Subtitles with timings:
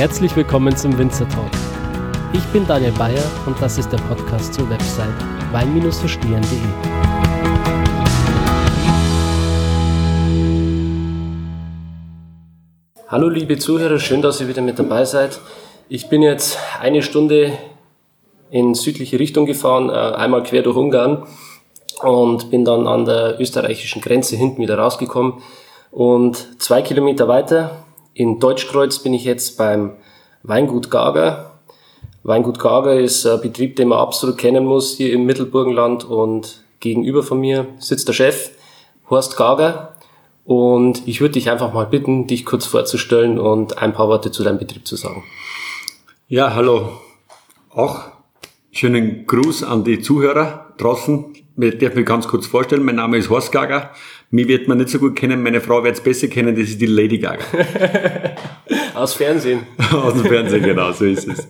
[0.00, 1.50] Herzlich willkommen zum Winzer Talk.
[2.32, 5.12] Ich bin Daniel Bayer und das ist der Podcast zur Website
[5.52, 6.58] wein-verstehen.de.
[13.08, 15.38] Hallo liebe Zuhörer, schön, dass ihr wieder mit dabei seid.
[15.90, 17.52] Ich bin jetzt eine Stunde
[18.50, 21.26] in südliche Richtung gefahren, äh, einmal quer durch Ungarn
[22.02, 25.42] und bin dann an der österreichischen Grenze hinten wieder rausgekommen.
[25.90, 29.92] Und zwei Kilometer weiter in Deutschkreuz bin ich jetzt beim
[30.42, 31.58] Weingut Gager.
[32.22, 37.22] Weingut Gager ist ein Betrieb, den man absolut kennen muss hier im Mittelburgenland und gegenüber
[37.22, 38.50] von mir sitzt der Chef
[39.08, 39.96] Horst Gager
[40.44, 44.42] und ich würde dich einfach mal bitten, dich kurz vorzustellen und ein paar Worte zu
[44.42, 45.24] deinem Betrieb zu sagen.
[46.28, 46.92] Ja, hallo.
[47.70, 48.00] Auch
[48.70, 51.34] schönen Gruß an die Zuhörer draußen.
[51.56, 52.84] Ich darf mich ganz kurz vorstellen.
[52.84, 53.90] Mein Name ist Horst Gager.
[54.32, 55.42] Mich wird man nicht so gut kennen.
[55.42, 56.54] Meine Frau wird es besser kennen.
[56.54, 57.44] Das ist die Lady Gaga.
[58.94, 59.66] Aus Fernsehen.
[59.92, 61.48] Aus dem Fernsehen, genau, so ist es.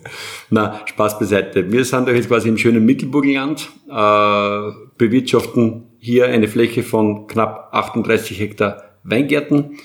[0.49, 1.71] Na, Spaß beiseite.
[1.71, 7.69] Wir sind doch jetzt quasi im schönen Mittelburgenland, äh, bewirtschaften hier eine Fläche von knapp
[7.71, 9.77] 38 Hektar Weingärten.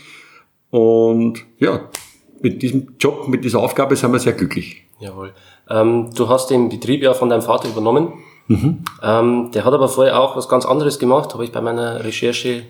[0.70, 1.90] Und ja,
[2.40, 4.84] mit diesem Job, mit dieser Aufgabe sind wir sehr glücklich.
[5.00, 5.34] Jawohl.
[5.68, 8.14] Ähm, du hast den Betrieb ja von deinem Vater übernommen.
[8.48, 8.84] Mhm.
[9.02, 12.62] Ähm, der hat aber vorher auch was ganz anderes gemacht, habe ich bei meiner Recherche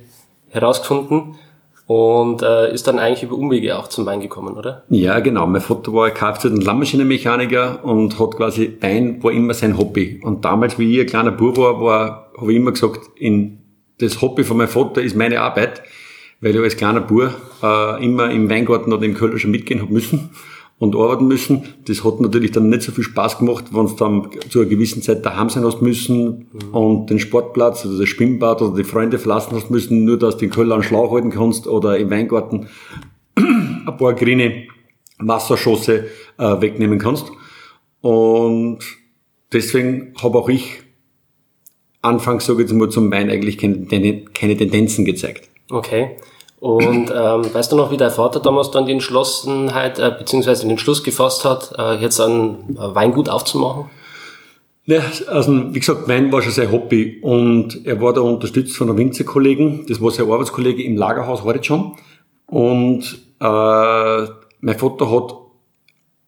[0.56, 1.36] herausgefunden
[1.86, 4.82] und äh, ist dann eigentlich über Umwege auch zum Wein gekommen, oder?
[4.88, 5.46] Ja, genau.
[5.46, 6.46] Mein Vater war Kfz-
[7.82, 10.20] und hat quasi Wein war immer sein Hobby.
[10.24, 13.58] Und damals, wie ich ein kleiner Bub war, war habe ich immer gesagt, in
[13.98, 15.82] das Hobby von meinem Vater ist meine Arbeit,
[16.40, 17.30] weil ich als kleiner Bub
[17.62, 20.30] äh, immer im Weingarten oder im Keller schon mitgehen habe müssen
[20.78, 21.64] und arbeiten müssen.
[21.86, 25.02] Das hat natürlich dann nicht so viel Spaß gemacht, wenn du dann zu einer gewissen
[25.02, 26.74] Zeit daheim sein hast müssen mhm.
[26.74, 30.46] und den Sportplatz oder das Schwimmbad oder die Freunde verlassen hast müssen, nur dass du
[30.46, 32.68] den Keller an Schlauch halten kannst oder im Weingarten
[33.36, 34.66] ein paar grüne
[35.18, 36.08] Wasserschosse
[36.38, 37.32] äh, wegnehmen kannst.
[38.02, 38.80] Und
[39.52, 40.82] deswegen habe auch ich
[42.02, 45.48] anfangs, sage ich jetzt mal, zum Wein eigentlich keine, keine Tendenzen gezeigt.
[45.70, 46.16] Okay.
[46.58, 50.70] Und ähm, weißt du noch, wie dein Vater damals dann die Entschlossenheit äh, beziehungsweise den
[50.70, 53.90] Entschluss gefasst hat, äh, jetzt ein Weingut aufzumachen?
[54.86, 58.88] Ja, also wie gesagt, Wein war schon sein Hobby und er war da unterstützt von
[58.88, 61.96] einem Winzerkollegen, das war sein Arbeitskollege im Lagerhaus heute schon.
[62.46, 64.26] Und äh,
[64.60, 65.34] mein Vater hat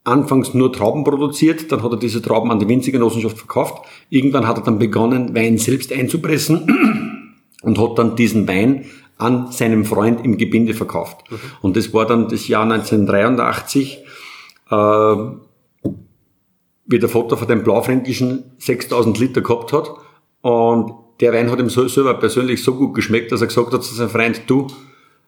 [0.02, 3.84] anfangs nur Trauben produziert, dann hat er diese Trauben an die Winzergenossenschaft verkauft.
[4.10, 8.86] Irgendwann hat er dann begonnen, Wein selbst einzupressen und hat dann diesen Wein
[9.18, 11.30] an seinem Freund im Gebinde verkauft.
[11.30, 11.36] Mhm.
[11.60, 13.98] Und das war dann das Jahr 1983,
[14.70, 15.16] äh,
[16.86, 19.90] wie der Vater von dem Blaufränkischen 6000 Liter gehabt hat.
[20.40, 23.82] Und der Wein hat ihm so, selber persönlich so gut geschmeckt, dass er gesagt hat
[23.82, 24.68] zu seinem Freund, du,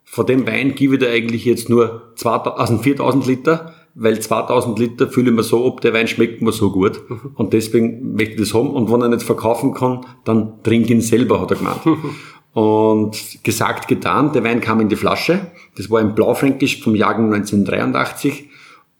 [0.05, 4.78] von dem Wein gebe ich dir eigentlich jetzt nur 2000, also 4000 Liter, weil 2000
[4.78, 7.03] Liter fühle ich mir so ob der Wein schmeckt mir so gut.
[7.09, 7.33] Mhm.
[7.34, 8.71] Und deswegen möchte ich das haben.
[8.71, 11.81] Und wenn er nicht verkaufen kann, dann trink ihn selber, hat er gemeint.
[12.53, 15.53] Und gesagt, getan, der Wein kam in die Flasche.
[15.77, 18.49] Das war ein Blaufränkisch vom Jahrgang 1983.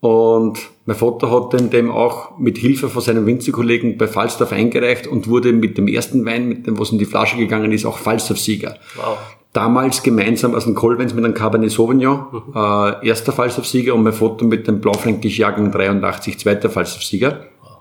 [0.01, 5.07] Und mein Vater hat den dem auch mit Hilfe von seinem Winzerkollegen bei Falstaff eingereicht
[5.07, 7.99] und wurde mit dem ersten Wein, mit dem, was in die Flasche gegangen ist, auch
[7.99, 8.77] Falstaff-Sieger.
[8.97, 9.19] Wow.
[9.53, 12.53] Damals gemeinsam aus dem Kolvenz mit einem Cabernet Sauvignon, mhm.
[12.55, 17.45] äh, erster Falstaff-Sieger und mein Vater mit dem Blaufränkisch Jahrgang 83, zweiter Falstaff-Sieger.
[17.63, 17.79] Wow.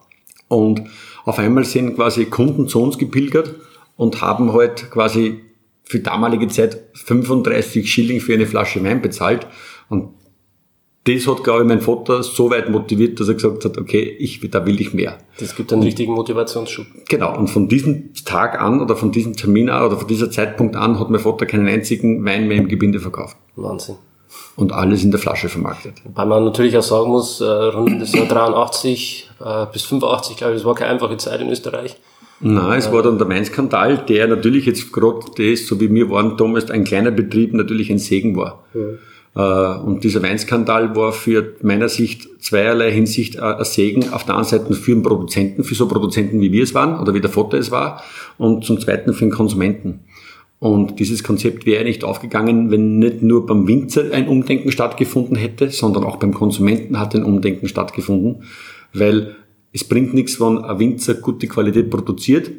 [0.50, 0.84] Und
[1.24, 3.56] auf einmal sind quasi Kunden zu uns gepilgert
[3.96, 5.41] und haben halt quasi
[5.90, 9.48] für damalige Zeit 35 Schilling für eine Flasche Wein bezahlt.
[9.90, 10.14] Und
[11.06, 14.40] das hat, glaube ich, mein Vater so weit motiviert, dass er gesagt hat, okay, ich,
[14.52, 15.18] da will ich mehr.
[15.40, 16.86] Das gibt einen richtigen Motivationsschub.
[17.10, 17.36] Genau.
[17.36, 21.00] Und von diesem Tag an oder von diesem Termin an oder von dieser Zeitpunkt an
[21.00, 23.35] hat mein Vater keinen einzigen Wein mehr im Gebinde verkauft.
[23.56, 23.96] Wahnsinn.
[24.56, 25.96] Und alles in der Flasche vermarktet.
[26.14, 30.53] Weil man natürlich auch sagen muss, äh, rund das Jahr 83 äh, bis 85, glaube
[30.53, 31.97] ich, das war keine einfache Zeit in Österreich.
[32.41, 36.38] Nein, es war dann der Weinskandal, der natürlich jetzt gerade das, so wie wir waren
[36.38, 38.64] damals, ein kleiner Betrieb natürlich ein Segen war.
[38.74, 38.82] Ja.
[39.36, 44.14] Äh, und dieser Weinskandal war für meiner Sicht zweierlei Hinsicht äh, ein Segen.
[44.14, 47.14] Auf der einen Seite für den Produzenten, für so Produzenten wie wir es waren oder
[47.14, 48.02] wie der Vater es war
[48.38, 50.02] und zum zweiten für den Konsumenten.
[50.59, 55.70] Und dieses Konzept wäre nicht aufgegangen, wenn nicht nur beim Winzer ein Umdenken stattgefunden hätte,
[55.70, 58.44] sondern auch beim Konsumenten hat ein Umdenken stattgefunden,
[58.94, 59.38] weil
[59.72, 62.50] es bringt nichts, wenn ein Winzer gute Qualität produziert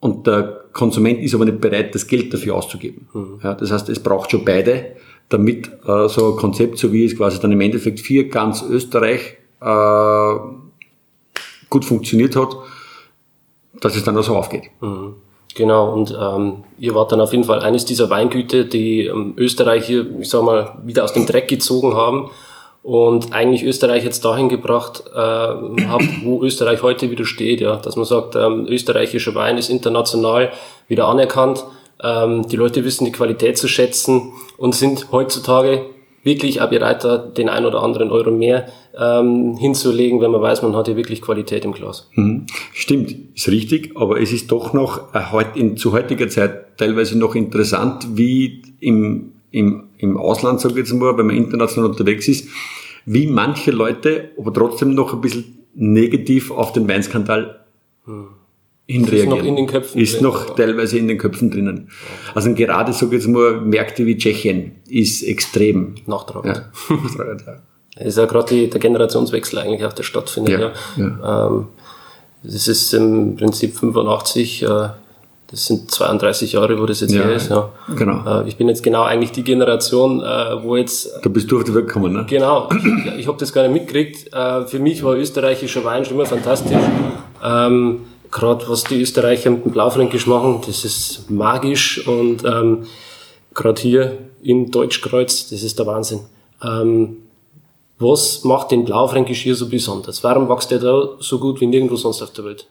[0.00, 3.08] und der Konsument ist aber nicht bereit, das Geld dafür auszugeben.
[3.12, 3.40] Mhm.
[3.42, 4.96] Ja, das heißt, es braucht schon beide,
[5.28, 9.36] damit äh, so ein Konzept, so wie es quasi dann im Endeffekt für ganz Österreich
[9.60, 10.34] äh,
[11.70, 12.56] gut funktioniert hat,
[13.80, 14.64] dass es dann auch so aufgeht.
[14.80, 15.14] Mhm.
[15.54, 19.86] Genau, und ähm, ihr wart dann auf jeden Fall eines dieser Weingüter, die ähm, Österreich
[19.86, 22.30] hier, ich sag mal, wieder aus dem Dreck gezogen haben
[22.82, 27.96] und eigentlich Österreich jetzt dahin gebracht äh, hat, wo Österreich heute wieder steht, ja, dass
[27.96, 30.50] man sagt, ähm, österreichischer Wein ist international
[30.88, 31.64] wieder anerkannt,
[32.02, 35.86] ähm, die Leute wissen die Qualität zu schätzen und sind heutzutage
[36.24, 38.66] wirklich auch bereit, da den ein oder anderen Euro mehr
[38.98, 42.08] ähm, hinzulegen, wenn man weiß, man hat hier wirklich Qualität im Glas.
[42.14, 42.46] Mhm.
[42.72, 47.34] Stimmt, ist richtig, aber es ist doch noch äh, in, zu heutiger Zeit teilweise noch
[47.34, 52.48] interessant, wie im, im, im Ausland, sage ich jetzt mal, wenn man international unterwegs ist,
[53.06, 57.64] wie manche Leute aber trotzdem noch ein bisschen negativ auf den Weinskandal
[58.04, 58.28] hm
[58.86, 59.32] hinreagieren.
[59.32, 61.88] Ist noch in den Köpfen Ist drin, noch teilweise in den Köpfen drinnen.
[62.34, 65.94] Also gerade, sage ich jetzt mal, Märkte wie Tschechien ist extrem.
[66.06, 66.56] Nachtragend.
[66.56, 66.96] Ja.
[66.96, 67.62] Nachtragend, ja.
[67.96, 70.60] Das ist ja gerade der Generationswechsel eigentlich auch, der stattfindet.
[70.60, 71.46] Ja, ja.
[71.46, 71.66] Ähm,
[72.42, 74.88] das ist im Prinzip 85, äh,
[75.52, 77.50] das sind 32 Jahre, wo das jetzt ja, her ist.
[77.50, 77.68] Ja.
[77.94, 78.40] Genau.
[78.40, 81.10] Äh, ich bin jetzt genau eigentlich die Generation, äh, wo jetzt...
[81.22, 82.24] Da bist du auf die Welt gekommen, ne?
[82.26, 82.70] Genau.
[83.18, 84.32] Ich habe das gar nicht mitgekriegt.
[84.32, 86.78] Äh, für mich war österreichischer Wein schon immer fantastisch.
[87.44, 88.00] Ähm,
[88.30, 92.84] gerade was die Österreicher mit dem Blaufränkisch machen, das ist magisch und ähm,
[93.52, 96.20] gerade hier in Deutschkreuz, das ist der Wahnsinn.
[96.64, 97.18] Ähm,
[97.98, 100.24] was macht den Blaufränkisch hier so besonders?
[100.24, 102.66] Warum wächst der da so gut wie nirgendwo sonst auf der Welt?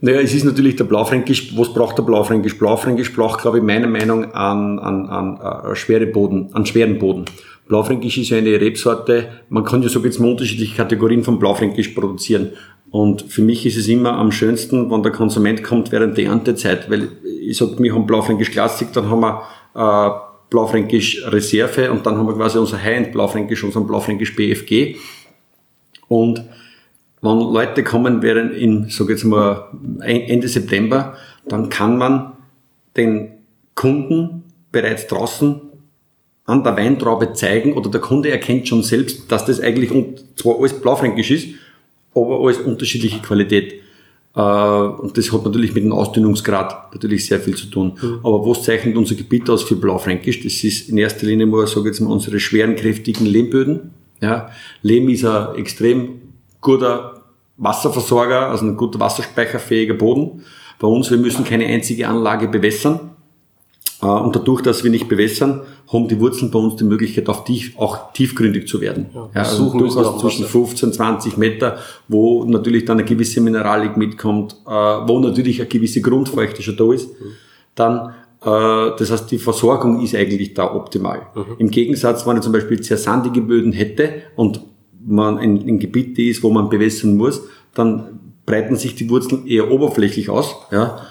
[0.00, 1.56] Naja, es ist natürlich der Blaufränkisch.
[1.56, 2.58] Was braucht der Blaufränkisch?
[2.58, 7.24] Blaufränkisch braucht, glaube ich, meiner Meinung an, an, an, an schwere Boden, an schweren Boden.
[7.66, 9.28] Blaufränkisch ist ja eine Rebsorte.
[9.48, 12.52] Man kann ja so jetzt unterschiedliche Kategorien von Blaufränkisch produzieren.
[12.90, 16.88] Und für mich ist es immer am schönsten, wenn der Konsument kommt während der Erntezeit,
[16.90, 17.08] weil
[17.40, 19.42] ich sag, wir haben Blaufränkisch Klassik, dann haben wir
[19.74, 20.10] äh,
[20.50, 24.96] Blaufränkisch Reserve und dann haben wir quasi unser High-End Blaufränkisch, unseren Blaufränkisch BFG.
[26.08, 26.44] Und
[27.26, 29.68] wenn Leute kommen während in, sag jetzt mal,
[30.00, 31.16] Ende September,
[31.48, 32.32] dann kann man
[32.96, 33.32] den
[33.74, 35.60] Kunden bereits draußen
[36.44, 39.90] an der Weintraube zeigen oder der Kunde erkennt schon selbst, dass das eigentlich
[40.36, 41.48] zwar alles Blaufränkisch ist,
[42.14, 43.74] aber alles unterschiedliche Qualität.
[44.34, 47.98] Äh, und das hat natürlich mit dem Ausdünnungsgrad natürlich sehr viel zu tun.
[48.00, 48.20] Mhm.
[48.22, 50.42] Aber was zeichnet unser Gebiet aus für Blaufränkisch?
[50.42, 53.90] Das ist in erster Linie mal, sage ich jetzt mal, unsere schweren, kräftigen Lehmböden.
[54.20, 54.50] Ja,
[54.82, 56.20] Lehm ist ein extrem
[56.60, 57.15] guter
[57.58, 60.44] Wasserversorger, also ein guter wasserspeicherfähiger Boden.
[60.78, 63.12] Bei uns, wir müssen keine einzige Anlage bewässern.
[64.02, 65.62] Äh, und dadurch, dass wir nicht bewässern,
[65.92, 69.06] haben die Wurzeln bei uns die Möglichkeit, auch, tief, auch tiefgründig zu werden.
[69.14, 74.56] Ja, ja also durchaus zwischen 15, 20 Meter, wo natürlich dann eine gewisse Mineralik mitkommt,
[74.66, 77.08] äh, wo natürlich eine gewisse Grundfeuchte schon da ist.
[77.08, 77.24] Mhm.
[77.74, 81.22] Dann äh, das heißt, die Versorgung ist eigentlich da optimal.
[81.34, 81.44] Mhm.
[81.58, 84.60] Im Gegensatz, wenn ich zum Beispiel sehr sandige Böden hätte und
[85.06, 87.42] man in, in Gebiete ist, wo man bewässern muss,
[87.74, 90.56] dann breiten sich die Wurzeln eher oberflächlich aus.
[90.70, 91.06] Ja.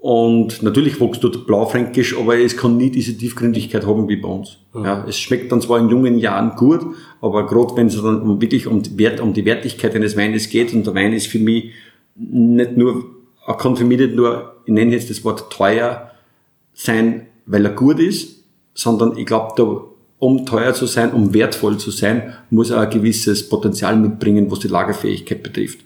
[0.00, 4.58] Und natürlich wächst dort Blaufränkisch, aber es kann nie diese Tiefgründigkeit haben wie bei uns.
[4.72, 4.84] Mhm.
[4.84, 6.80] Ja, es schmeckt dann zwar in jungen Jahren gut,
[7.20, 10.72] aber gerade wenn es dann wirklich um die, Wert, um die Wertigkeit eines Weines geht,
[10.72, 11.72] und der Wein ist für mich
[12.14, 13.04] nicht nur,
[13.46, 16.12] er kann für mich nicht nur, ich nenne jetzt das Wort teuer
[16.72, 18.44] sein, weil er gut ist,
[18.74, 19.88] sondern ich glaube,
[20.18, 24.60] um teuer zu sein, um wertvoll zu sein, muss er ein gewisses Potenzial mitbringen, was
[24.60, 25.80] die Lagerfähigkeit betrifft.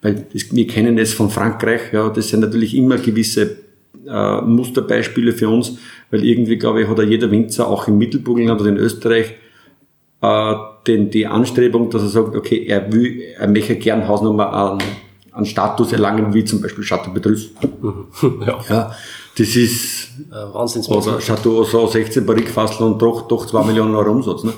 [0.00, 3.56] Weil das, wir kennen es von Frankreich, ja, das sind natürlich immer gewisse
[4.06, 5.78] äh, Musterbeispiele für uns,
[6.10, 9.34] weil irgendwie, glaube ich, hat ja jeder Winzer auch im Mittelburgenland oder in Österreich
[10.22, 10.54] äh,
[10.86, 14.78] den, die Anstrebung, dass er sagt, okay, er will, er möchte gern Hausnummer an,
[15.32, 17.50] an Status erlangen, wie zum Beispiel Chateau Petrus.
[18.46, 18.60] ja.
[18.68, 18.92] ja.
[19.36, 24.12] Das ist äh, Wahnsinns oder Chateau so 16 Barrikfassel und doch, doch 2 Millionen Euro
[24.12, 24.44] Umsatz.
[24.44, 24.52] Ne?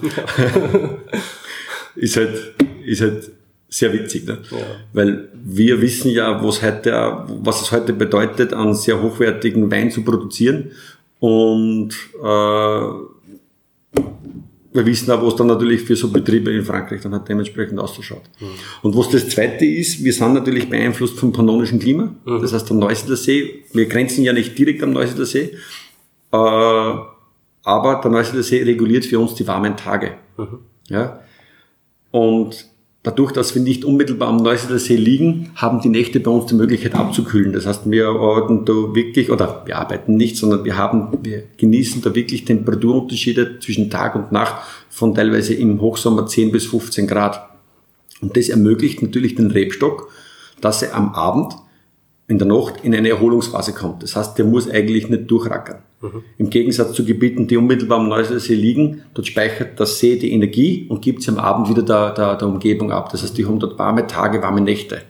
[1.97, 2.55] ist halt,
[2.85, 3.31] ist halt
[3.69, 4.39] sehr witzig, ne?
[4.51, 4.59] Ja.
[4.93, 10.03] weil wir wissen ja, was heute, was es heute bedeutet, einen sehr hochwertigen Wein zu
[10.03, 10.73] produzieren
[11.21, 14.01] und äh,
[14.77, 18.23] wir wissen auch, was dann natürlich für so Betriebe in Frankreich dann halt dementsprechend ausschaut.
[18.39, 18.47] Mhm.
[18.83, 22.41] Und was das Zweite ist, wir sind natürlich beeinflusst vom pannonischen Klima, mhm.
[22.41, 25.53] das heißt der Neusiedler See, wir grenzen ja nicht direkt am Neusiedler See,
[26.33, 30.13] äh, aber der Neusiedler See reguliert für uns die warmen Tage.
[30.37, 30.59] Mhm.
[30.89, 31.21] Ja?
[32.11, 32.67] Und
[33.07, 36.57] Dadurch, dass wir nicht unmittelbar am Neusiedler See liegen, haben die Nächte bei uns die
[36.57, 37.53] Möglichkeit abzukühlen.
[37.53, 42.03] Das heißt, wir arbeiten da wirklich, oder wir arbeiten nicht, sondern wir haben, wir genießen
[42.03, 44.57] da wirklich Temperaturunterschiede zwischen Tag und Nacht
[44.91, 47.49] von teilweise im Hochsommer 10 bis 15 Grad.
[48.21, 50.11] Und das ermöglicht natürlich den Rebstock,
[50.61, 51.55] dass er am Abend
[52.29, 54.03] in der Nacht in eine Erholungsphase kommt.
[54.03, 55.79] Das heißt, der muss eigentlich nicht durchrackern.
[56.01, 56.23] Mhm.
[56.39, 60.87] Im Gegensatz zu Gebieten, die unmittelbar am Neusiedler liegen, dort speichert das See die Energie
[60.89, 63.11] und gibt sie am Abend wieder der, der, der Umgebung ab.
[63.11, 65.03] Das heißt, die haben dort warme Tage, warme Nächte.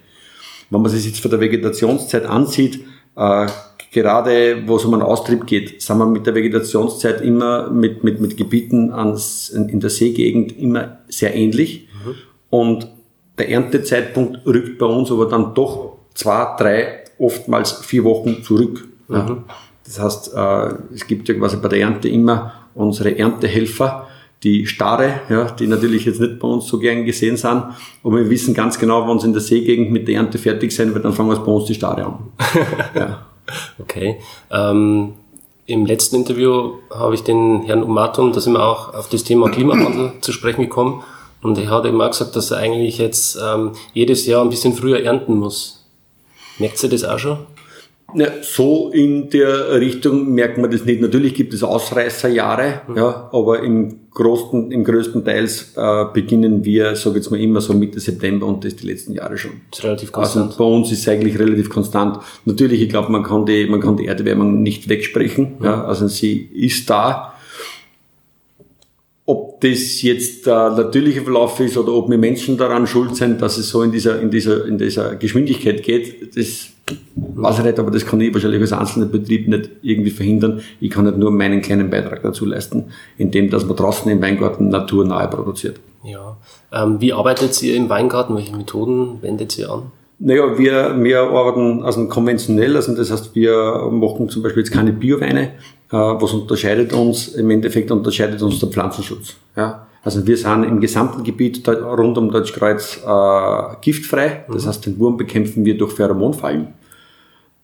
[0.70, 2.80] Wenn man sich jetzt von der Vegetationszeit ansieht,
[3.16, 3.46] Äh,
[3.92, 8.20] gerade wo es um einen Austrieb geht, sind wir mit der Vegetationszeit immer mit, mit,
[8.20, 11.88] mit Gebieten ans, in der Seegegend immer sehr ähnlich.
[12.04, 12.14] Mhm.
[12.50, 12.88] Und
[13.38, 18.86] der Erntezeitpunkt rückt bei uns aber dann doch zwei, drei, oftmals vier Wochen zurück.
[19.08, 19.14] Mhm.
[19.16, 19.44] Ja.
[19.84, 24.06] Das heißt, äh, es gibt ja quasi bei der Ernte immer unsere Erntehelfer,
[24.42, 27.64] die Starre, ja, die natürlich jetzt nicht bei uns so gern gesehen sind,
[28.04, 30.92] aber wir wissen ganz genau, wenn sie in der Seegegend mit der Ernte fertig sein
[30.92, 32.18] wird, dann fangen wir bei uns die Starre an.
[32.94, 33.26] ja.
[33.78, 34.18] Okay.
[34.50, 35.14] Ähm,
[35.66, 39.48] Im letzten Interview habe ich den Herrn Umatum, da sind wir auch auf das Thema
[39.48, 41.02] Klimawandel zu sprechen gekommen.
[41.42, 44.72] Und er hat eben auch gesagt, dass er eigentlich jetzt ähm, jedes Jahr ein bisschen
[44.72, 45.75] früher ernten muss.
[46.58, 47.38] Merkt ihr das auch schon?
[48.14, 51.00] Ja, so in der Richtung merkt man das nicht.
[51.00, 52.96] Natürlich gibt es Ausreißerjahre, mhm.
[52.96, 57.74] ja, aber im größten, im größten Teils äh, beginnen wir, sage jetzt mal immer so
[57.74, 59.52] Mitte September und das die letzten Jahre schon.
[59.70, 60.46] Das ist relativ konstant.
[60.46, 62.18] Also bei uns ist es eigentlich relativ konstant.
[62.44, 65.56] Natürlich, ich glaube, man kann die, man kann die Erderwärmung nicht wegsprechen.
[65.58, 65.64] Mhm.
[65.64, 67.34] Ja, also sie ist da.
[69.56, 73.56] Ob das jetzt der natürliche Verlauf ist oder ob wir Menschen daran schuld sind, dass
[73.56, 76.68] es so in dieser, in dieser, in dieser Geschwindigkeit geht, das
[77.14, 80.60] weiß ich nicht, aber das kann ich wahrscheinlich als einzelner Betrieb nicht irgendwie verhindern.
[80.78, 84.68] Ich kann nicht nur meinen kleinen Beitrag dazu leisten, indem dass man draußen im Weingarten
[84.68, 85.80] naturnahe produziert.
[86.04, 86.36] Ja.
[86.70, 88.36] Ähm, wie arbeitet ihr im Weingarten?
[88.36, 89.90] Welche Methoden wendet ihr an?
[90.18, 94.92] Naja, wir, wir arbeiten also konventionell, also das heißt, wir machen zum Beispiel jetzt keine
[94.92, 95.52] Bioweine,
[95.90, 99.36] was unterscheidet uns, im Endeffekt unterscheidet uns der Pflanzenschutz.
[99.56, 99.86] Ja?
[100.02, 104.68] Also wir sind im gesamten Gebiet rund um Deutschkreuz äh, giftfrei, das mhm.
[104.68, 106.68] heißt, den Wurm bekämpfen wir durch Pheromonfallen.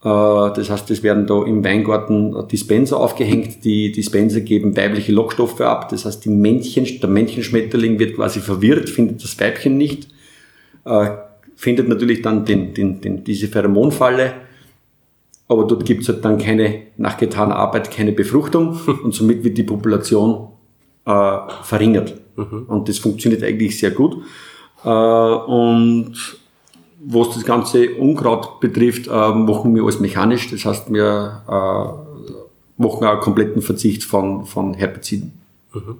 [0.02, 3.64] Äh, das heißt, es werden da im Weingarten Dispenser aufgehängt.
[3.64, 5.88] Die Dispenser geben weibliche Lockstoffe ab.
[5.90, 10.08] Das heißt, die Männchen, der Männchenschmetterling wird quasi verwirrt, findet das Weibchen nicht,
[10.84, 11.10] äh,
[11.54, 14.32] findet natürlich dann den, den, den, diese Pheromonfalle
[15.52, 19.58] aber dort gibt es halt dann keine, nach getaner Arbeit, keine Befruchtung und somit wird
[19.58, 20.48] die Population
[21.04, 22.14] äh, verringert.
[22.36, 22.64] Mhm.
[22.66, 24.16] Und das funktioniert eigentlich sehr gut.
[24.84, 26.14] Äh, und
[27.04, 30.50] was das ganze Unkraut betrifft, äh, machen wir alles mechanisch.
[30.50, 35.32] Das heißt, wir äh, machen auch einen kompletten Verzicht von, von Herbiziden.
[35.74, 35.98] Mhm.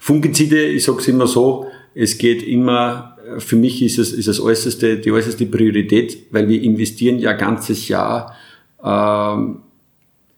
[0.00, 4.40] Fungizide, ich sage es immer so, es geht immer, für mich ist es, ist es
[4.40, 8.34] äußerste, die äußerste Priorität, weil wir investieren ja ganzes Jahr
[8.84, 9.58] ähm,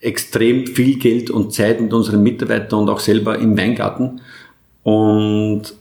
[0.00, 4.20] extrem viel Geld und Zeit mit unseren Mitarbeitern und auch selber im Weingarten.
[4.82, 5.74] Und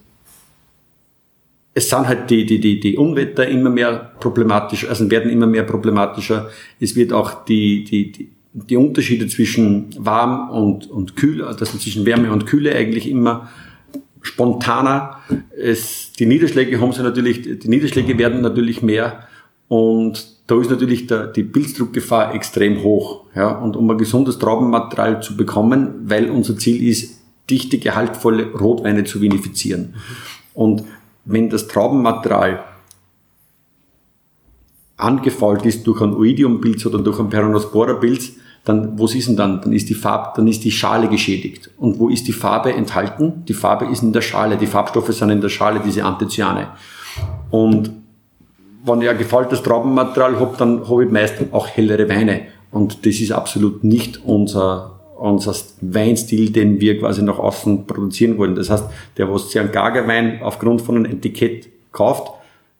[1.74, 5.64] es sind halt die, die, die, die Unwetter immer mehr problematisch, also werden immer mehr
[5.64, 6.50] problematischer.
[6.80, 12.06] Es wird auch die, die, die, die Unterschiede zwischen warm und, und kühl, also zwischen
[12.06, 13.50] Wärme und Kühle eigentlich immer
[14.22, 15.20] spontaner.
[15.58, 19.28] Es, die Niederschläge haben sie natürlich, die Niederschläge werden natürlich mehr
[19.68, 23.22] und da ist natürlich der, die Pilzdruckgefahr extrem hoch.
[23.36, 23.58] Ja?
[23.58, 27.20] Und um ein gesundes Traubenmaterial zu bekommen, weil unser Ziel ist,
[27.50, 29.96] dichte, gehaltvolle Rotweine zu vinifizieren.
[30.54, 30.84] Und
[31.26, 32.64] wenn das Traubenmaterial
[34.96, 38.34] angefault ist durch ein Oidiumpilz oder durch ein Peronospora-Pilz,
[38.64, 39.60] dann, wo ist denn dann?
[39.60, 41.72] Dann ist die Farbe, dann ist die Schale geschädigt.
[41.78, 43.44] Und wo ist die Farbe enthalten?
[43.48, 44.56] Die Farbe ist in der Schale.
[44.56, 46.68] Die Farbstoffe sind in der Schale, diese Anthocyane.
[47.50, 48.03] Und
[48.86, 52.42] wenn ich ein gefaultes Traubenmaterial habe, dann habe ich meist auch hellere Weine.
[52.72, 58.56] Und das ist absolut nicht unser, unser Weinstil, den wir quasi nach außen produzieren wollen.
[58.56, 58.86] Das heißt,
[59.18, 62.34] der, was sich einen Gagerwein aufgrund von einem Etikett kauft,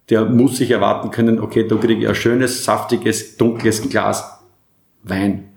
[0.10, 4.40] der muss sich erwarten können, okay, da kriege ich ein schönes, saftiges, dunkles Glas
[5.04, 5.50] Wein.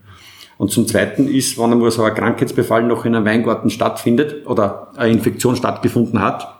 [0.59, 4.89] Und zum Zweiten ist, wenn einmal so ein Krankheitsbefall noch in einem Weingarten stattfindet oder
[4.97, 6.56] eine Infektion stattgefunden hat,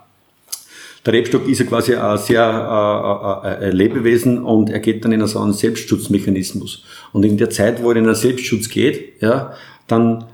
[1.07, 5.13] der Rebstock ist ja quasi ein sehr äh, äh, ein Lebewesen und er geht dann
[5.13, 6.83] in so einen Selbstschutzmechanismus.
[7.13, 9.53] Und in der Zeit, wo er in einen Selbstschutz geht, ja,
[9.87, 10.25] dann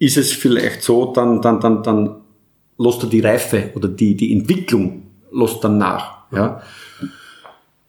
[0.00, 2.16] ist es vielleicht so, dann, dann, dann, dann
[2.76, 6.24] lässt er die Reife oder die, die Entwicklung lässt dann nach.
[6.32, 6.60] Ja.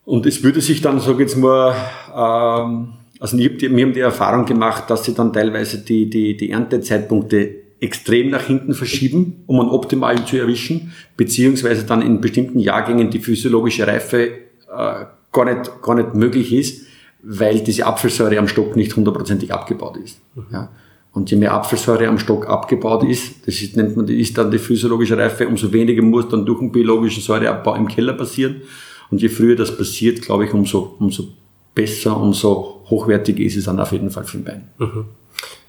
[0.03, 1.75] Und es würde sich dann, sage ich jetzt mal,
[2.15, 2.89] ähm,
[3.19, 8.29] also wir haben die Erfahrung gemacht, dass sie dann teilweise die, die, die Erntezeitpunkte extrem
[8.29, 13.85] nach hinten verschieben, um einen optimalen zu erwischen, beziehungsweise dann in bestimmten Jahrgängen die physiologische
[13.85, 16.85] Reife äh, gar, nicht, gar nicht möglich ist,
[17.21, 20.19] weil diese Apfelsäure am Stock nicht hundertprozentig abgebaut ist.
[20.35, 20.45] Mhm.
[20.51, 20.69] Ja.
[21.11, 24.59] Und je mehr Apfelsäure am Stock abgebaut ist, das ist, nennt man, ist dann die
[24.59, 28.61] physiologische Reife, umso weniger muss dann durch einen biologischen Säureabbau im Keller passieren.
[29.09, 31.29] Und je früher das passiert, glaube ich, umso, umso
[31.73, 34.69] besser, umso hochwertiger ist es dann auf jeden Fall für den Wein.
[34.77, 35.05] Mhm.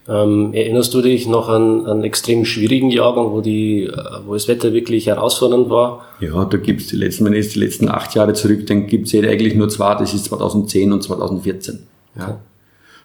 [0.08, 3.90] Ähm, erinnerst du dich noch an einen extrem schwierigen Jahrgang, wo, die,
[4.24, 6.04] wo das Wetter wirklich herausfordernd war?
[6.20, 9.54] Ja, da gibt's die letzten, wenn ich die letzten acht Jahre zurückdenke, gibt's eh eigentlich
[9.56, 11.86] nur zwei, das ist 2010 und 2014.
[12.16, 12.24] Ja.
[12.24, 12.34] Okay.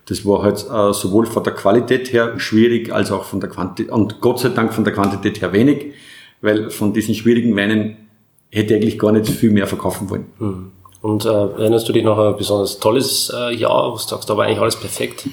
[0.07, 3.91] Das war halt äh, sowohl von der Qualität her schwierig, als auch von der Quantität,
[3.91, 5.93] und Gott sei Dank von der Quantität her wenig,
[6.41, 7.97] weil von diesen schwierigen Weinen
[8.49, 10.25] hätte ich eigentlich gar nicht viel mehr verkaufen wollen.
[10.39, 10.71] Mhm.
[11.01, 14.37] Und äh, erinnerst du dich noch ein besonders tolles äh, Jahr, wo du sagst, da
[14.37, 15.27] war eigentlich alles perfekt?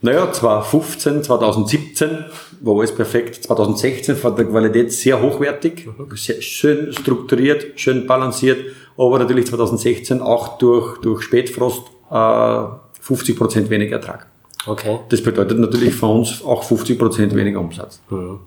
[0.00, 2.24] Naja, 2015, 2017
[2.60, 3.42] war alles perfekt.
[3.44, 6.16] 2016 von der Qualität sehr hochwertig, mhm.
[6.16, 8.60] sehr schön strukturiert, schön balanciert,
[8.96, 12.64] aber natürlich 2016 auch durch, durch Spätfrost äh,
[13.00, 14.28] 50 Prozent weniger Ertrag.
[14.66, 15.00] Okay.
[15.08, 18.00] Das bedeutet natürlich für uns auch 50 Prozent weniger Umsatz.
[18.10, 18.40] Mhm.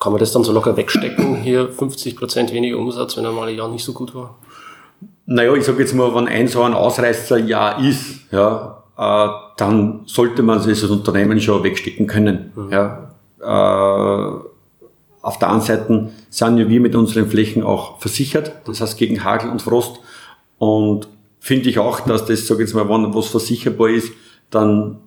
[0.00, 3.56] Kann man das dann so locker wegstecken, hier 50 Prozent weniger Umsatz, wenn einmal ein
[3.56, 4.36] Jahr nicht so gut war?
[5.26, 10.42] Naja, ich sage jetzt mal, wenn ein so ein Ausreißerjahr ist, ja, äh, dann sollte
[10.42, 12.52] man als Unternehmen schon wegstecken können.
[12.54, 12.70] Mhm.
[12.70, 13.10] Ja.
[13.40, 14.52] Äh,
[15.22, 19.22] auf der anderen Seite sind ja wir mit unseren Flächen auch versichert, das heißt gegen
[19.22, 20.00] Hagel und Frost.
[20.58, 21.08] Und
[21.38, 24.12] finde ich auch, dass das, sage ich jetzt mal, wenn was versicherbar ist,
[24.50, 24.98] dann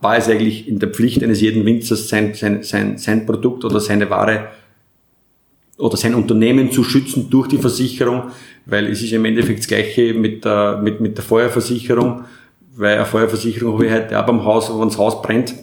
[0.00, 3.80] war es eigentlich in der Pflicht eines jeden Winzers, sein, sein, sein, sein Produkt oder
[3.80, 4.48] seine Ware
[5.76, 8.30] oder sein Unternehmen zu schützen durch die Versicherung,
[8.66, 12.24] weil es ist im Endeffekt das Gleiche mit der, mit, mit der Feuerversicherung,
[12.78, 15.54] weil eine Feuerversicherung habe ich heute auch beim Haus, wenn das Haus brennt.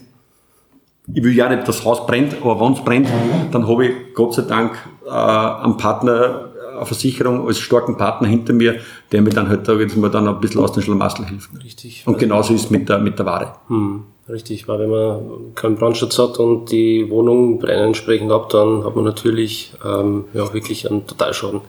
[1.14, 3.08] Ich will ja nicht, dass das Haus brennt, aber wenn es brennt,
[3.52, 8.54] dann habe ich Gott sei Dank äh, einen Partner, eine Versicherung als starken Partner hinter
[8.54, 8.80] mir,
[9.12, 11.52] der mir dann halt da jetzt mal dann ein bisschen aus den Schlamassel hilft.
[11.64, 12.04] Richtig.
[12.06, 13.54] Und genauso ist es mit der, mit der Ware.
[13.68, 14.04] Hm.
[14.28, 18.96] Richtig, weil wenn man keinen Brandschutz hat und die Wohnung brennen entsprechend ab, dann hat
[18.96, 21.62] man natürlich ähm, ja, wirklich einen Totalschaden.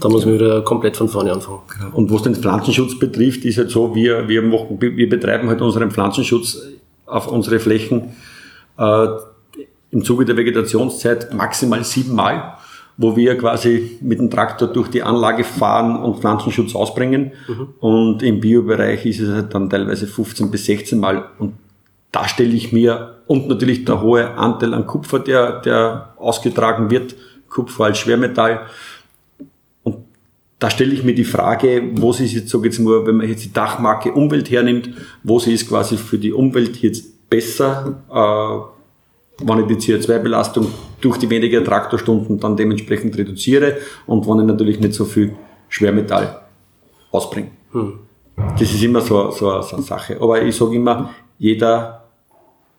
[0.00, 1.60] Da muss man wieder komplett von vorne anfangen.
[1.68, 1.96] Genau.
[1.96, 5.90] Und was den Pflanzenschutz betrifft, ist halt so, wir, wir, machen, wir betreiben halt unseren
[5.90, 6.58] Pflanzenschutz
[7.06, 8.14] auf unsere Flächen
[8.78, 9.06] äh,
[9.90, 12.54] im Zuge der Vegetationszeit maximal siebenmal,
[12.96, 17.32] wo wir quasi mit dem Traktor durch die Anlage fahren und Pflanzenschutz ausbringen.
[17.48, 17.68] Mhm.
[17.80, 21.24] Und im Biobereich ist es halt dann teilweise 15 bis 16 Mal.
[21.38, 21.54] Und
[22.12, 27.14] da stelle ich mir, und natürlich der hohe Anteil an Kupfer, der, der ausgetragen wird,
[27.48, 28.66] Kupfer als Schwermetall.
[30.60, 33.44] Da stelle ich mir die Frage, wo sie jetzt, sage jetzt mal, wenn man jetzt
[33.44, 34.90] die Dachmarke Umwelt hernimmt,
[35.24, 40.66] wo sie ist quasi für die Umwelt jetzt besser, äh, wenn ich die CO2-Belastung
[41.00, 45.32] durch die weniger Traktorstunden dann dementsprechend reduziere und wenn ich natürlich nicht so viel
[45.68, 46.42] Schwermetall
[47.10, 47.50] ausbringe.
[47.72, 48.00] Hm.
[48.36, 50.18] Das ist immer so, so, so eine Sache.
[50.20, 52.00] Aber ich sage immer, jeder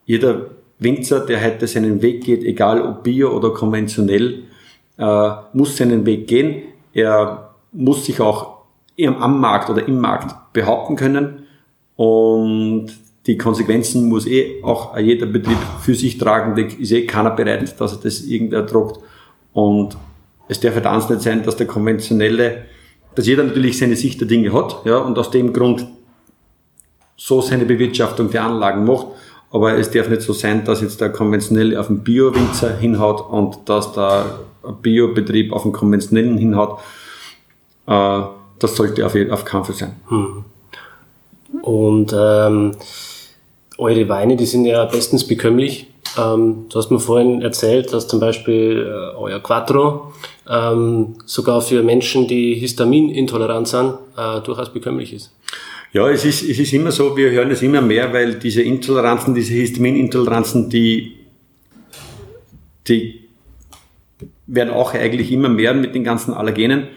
[0.06, 0.48] jeder
[0.80, 4.44] Winzer, der heute seinen Weg geht, egal ob bio oder konventionell,
[4.98, 6.64] äh, muss seinen Weg gehen.
[6.94, 8.62] Er muss sich auch
[9.00, 11.46] am Markt oder im Markt behaupten können
[11.96, 12.92] und
[13.28, 16.56] die Konsequenzen muss eh auch jeder Betrieb für sich tragen.
[16.56, 19.00] Da ist eh keiner bereit, dass er das irgendwer tragt.
[19.54, 19.96] Und
[20.48, 22.66] es darf halt eins nicht sein, dass der konventionelle,
[23.14, 25.86] dass jeder natürlich seine Sicht der Dinge hat, ja, und aus dem Grund
[27.16, 29.08] so seine Bewirtschaftung der Anlagen macht.
[29.52, 33.70] Aber es darf nicht so sein, dass jetzt der konventionelle auf den Bio-Winzer hinhaut und
[33.70, 34.40] dass der
[34.82, 36.80] Bio-Betrieb auf den konventionellen hinhaut.
[37.92, 38.24] Äh,
[38.60, 39.96] das sollte auf, auf keinen Fall sein.
[40.08, 40.46] Hm.
[41.62, 42.72] Und ähm,
[43.78, 45.88] eure Weine, die sind ja bestens bekömmlich.
[46.18, 50.14] Ähm, du hast mir vorhin erzählt, dass zum Beispiel äh, euer Quattro
[50.50, 55.32] ähm, sogar für Menschen, die histaminintolerant sind, äh, durchaus bekömmlich ist.
[55.94, 59.36] Ja, es ist, es ist immer so, wir hören es immer mehr, weil diese Intoleranzen,
[59.36, 61.18] diese Histaminintoleranzen, die,
[62.88, 63.28] die
[64.48, 66.88] werden auch eigentlich immer mehr mit den ganzen Allergenen.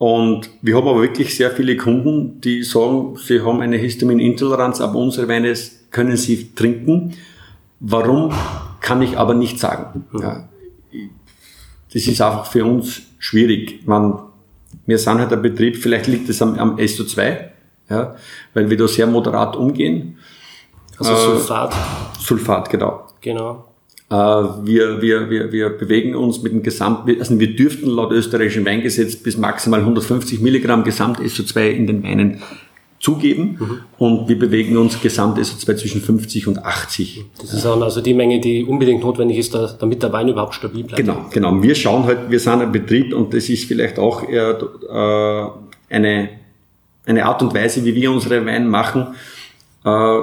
[0.00, 4.98] Und wir haben aber wirklich sehr viele Kunden, die sagen, sie haben eine Histaminintoleranz, aber
[4.98, 5.52] unsere Weine
[5.90, 7.12] können sie trinken.
[7.80, 8.32] Warum,
[8.80, 10.06] kann ich aber nicht sagen.
[10.18, 10.48] Ja,
[11.92, 13.86] das ist einfach für uns schwierig.
[13.86, 14.20] Man,
[14.86, 17.50] wir sind halt ein Betrieb, vielleicht liegt es am, am SO2,
[17.90, 18.16] ja,
[18.54, 20.16] weil wir da sehr moderat umgehen.
[20.96, 21.74] Also Sulfat.
[21.74, 23.06] Äh, Sulfat, genau.
[23.20, 23.69] Genau.
[24.10, 28.66] Äh, wir, wir, wir, wir bewegen uns mit dem Gesamt, also wir dürften laut österreichischem
[28.66, 32.42] Weingesetz bis maximal 150 Milligramm Gesamt-SO2 in den Weinen
[32.98, 33.78] zugeben mhm.
[33.96, 37.24] und wir bewegen uns gesamt SO2 zwischen 50 und 80.
[37.40, 40.84] Das ist dann also die Menge, die unbedingt notwendig ist, damit der Wein überhaupt stabil
[40.84, 40.98] bleibt.
[40.98, 41.62] Genau, genau.
[41.62, 45.46] Wir schauen halt, wir sind ein Betrieb und das ist vielleicht auch äh,
[45.88, 46.28] eine
[47.06, 49.14] eine Art und Weise, wie wir unsere Weine machen.
[49.84, 50.20] Äh,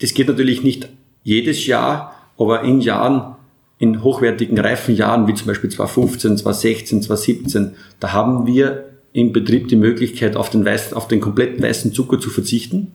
[0.00, 0.88] das geht natürlich nicht
[1.22, 3.36] jedes Jahr, aber in Jahren,
[3.78, 9.68] in hochwertigen reifen Jahren, wie zum Beispiel 2015, 2016, 2017, da haben wir im Betrieb
[9.68, 12.92] die Möglichkeit, auf den, weißen, auf den kompletten weißen Zucker zu verzichten.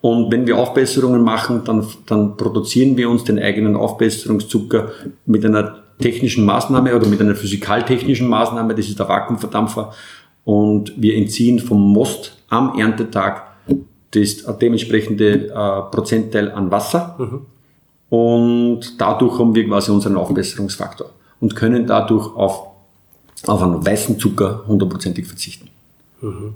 [0.00, 4.92] Und wenn wir Aufbesserungen machen, dann, dann produzieren wir uns den eigenen Aufbesserungszucker
[5.26, 9.92] mit einer technischen Maßnahme oder mit einer physikaltechnischen Maßnahme, das ist der Vakuumverdampfer.
[10.44, 13.42] Und wir entziehen vom Most am Erntetag
[14.12, 17.16] das dementsprechende äh, Prozentteil an Wasser.
[17.18, 17.40] Mhm.
[18.10, 22.68] Und dadurch haben wir quasi unseren Aufbesserungsfaktor und können dadurch auf,
[23.46, 25.68] auf einen weißen Zucker hundertprozentig verzichten.
[26.20, 26.54] Mhm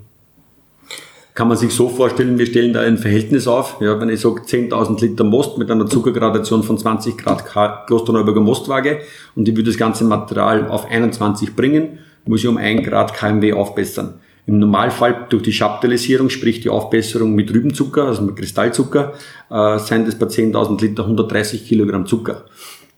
[1.34, 3.78] kann man sich so vorstellen, wir stellen da ein Verhältnis auf.
[3.80, 7.46] Ja, wenn ich sage 10.000 Liter Most mit einer Zuckergradation von 20 Grad
[7.86, 9.00] Klosterneuburger Mostwaage
[9.34, 13.54] und ich würde das ganze Material auf 21 bringen, muss ich um 1 Grad KMW
[13.54, 14.14] aufbessern.
[14.46, 19.14] Im Normalfall durch die Chaptalisierung, sprich die Aufbesserung mit Rübenzucker, also mit Kristallzucker,
[19.50, 22.44] äh, sind es bei 10.000 Liter 130 Kilogramm Zucker.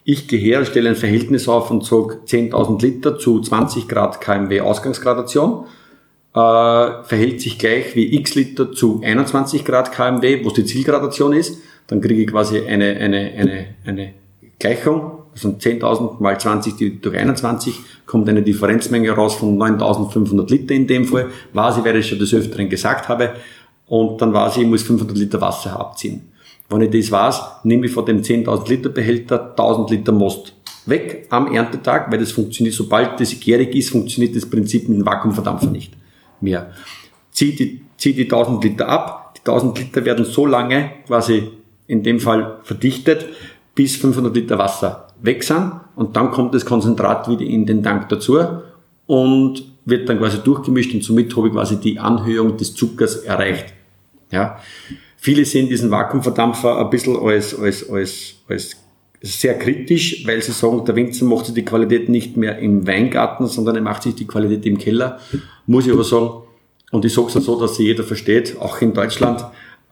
[0.05, 4.61] Ich gehe her, stelle ein Verhältnis auf und sage 10.000 Liter zu 20 Grad KMW
[4.61, 5.65] Ausgangsgradation
[6.35, 11.63] äh, verhält sich gleich wie x Liter zu 21 Grad KMW, wo die Zielgradation ist.
[11.87, 14.15] Dann kriege ich quasi eine, eine, eine, eine
[14.59, 17.75] Gleichung, also 10.000 mal 20 durch 21,
[18.07, 21.27] kommt eine Differenzmenge raus von 9.500 Liter in dem Fall.
[21.53, 23.35] Weiß ich, weil ich schon des Öfteren gesagt habe.
[23.87, 26.23] Und dann weiß ich, ich muss 500 Liter Wasser abziehen.
[26.71, 30.55] Wenn ich das weiß, nehme ich von dem 10.000 Liter Behälter 1000 Liter Most
[30.87, 35.07] weg am Erntetag, weil das funktioniert, sobald das gärig ist, funktioniert das Prinzip mit dem
[35.07, 35.93] Vakuumverdampfer nicht
[36.41, 36.73] mehr.
[37.31, 39.35] Zieh die, zieh die 1000 Liter ab.
[39.37, 41.51] Die 1000 Liter werden so lange quasi
[41.87, 43.27] in dem Fall verdichtet,
[43.75, 48.09] bis 500 Liter Wasser weg sind und dann kommt das Konzentrat wieder in den Tank
[48.09, 48.39] dazu
[49.07, 53.67] und wird dann quasi durchgemischt und somit habe ich quasi die Anhöhung des Zuckers erreicht.
[54.31, 54.59] Ja.
[55.17, 58.77] Viele sehen diesen Vakuumverdampfer ein bisschen als, als, als, als
[59.23, 63.47] sehr kritisch, weil sie sagen, der Winzer macht sich die Qualität nicht mehr im Weingarten,
[63.47, 65.19] sondern er macht sich die Qualität im Keller.
[65.67, 66.43] Muss ich aber sagen,
[66.91, 69.45] und ich sage es so, dass sie jeder versteht, auch in Deutschland,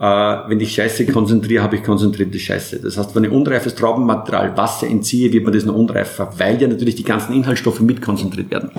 [0.03, 2.81] äh, wenn ich Scheiße konzentriere, habe ich konzentrierte Scheiße.
[2.81, 6.67] Das heißt, wenn ich unreifes Traubenmaterial Wasser entziehe, wird man das noch unreifer, weil ja
[6.67, 8.73] natürlich die ganzen Inhaltsstoffe mitkonzentriert werden.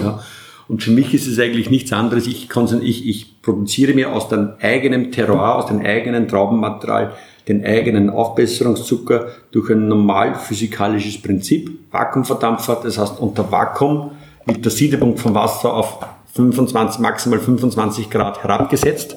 [0.00, 0.20] Ja.
[0.68, 2.28] Und für mich ist es eigentlich nichts anderes.
[2.28, 2.48] Ich,
[2.82, 7.14] ich, ich produziere mir aus dem eigenen Terroir, aus dem eigenen Traubenmaterial
[7.48, 14.12] den eigenen Aufbesserungszucker durch ein normal physikalisches Prinzip, Vakuumverdampfer, das heißt unter Vakuum
[14.44, 15.98] mit der Siedepunkt vom Wasser auf
[16.34, 19.16] 25, maximal 25 Grad herabgesetzt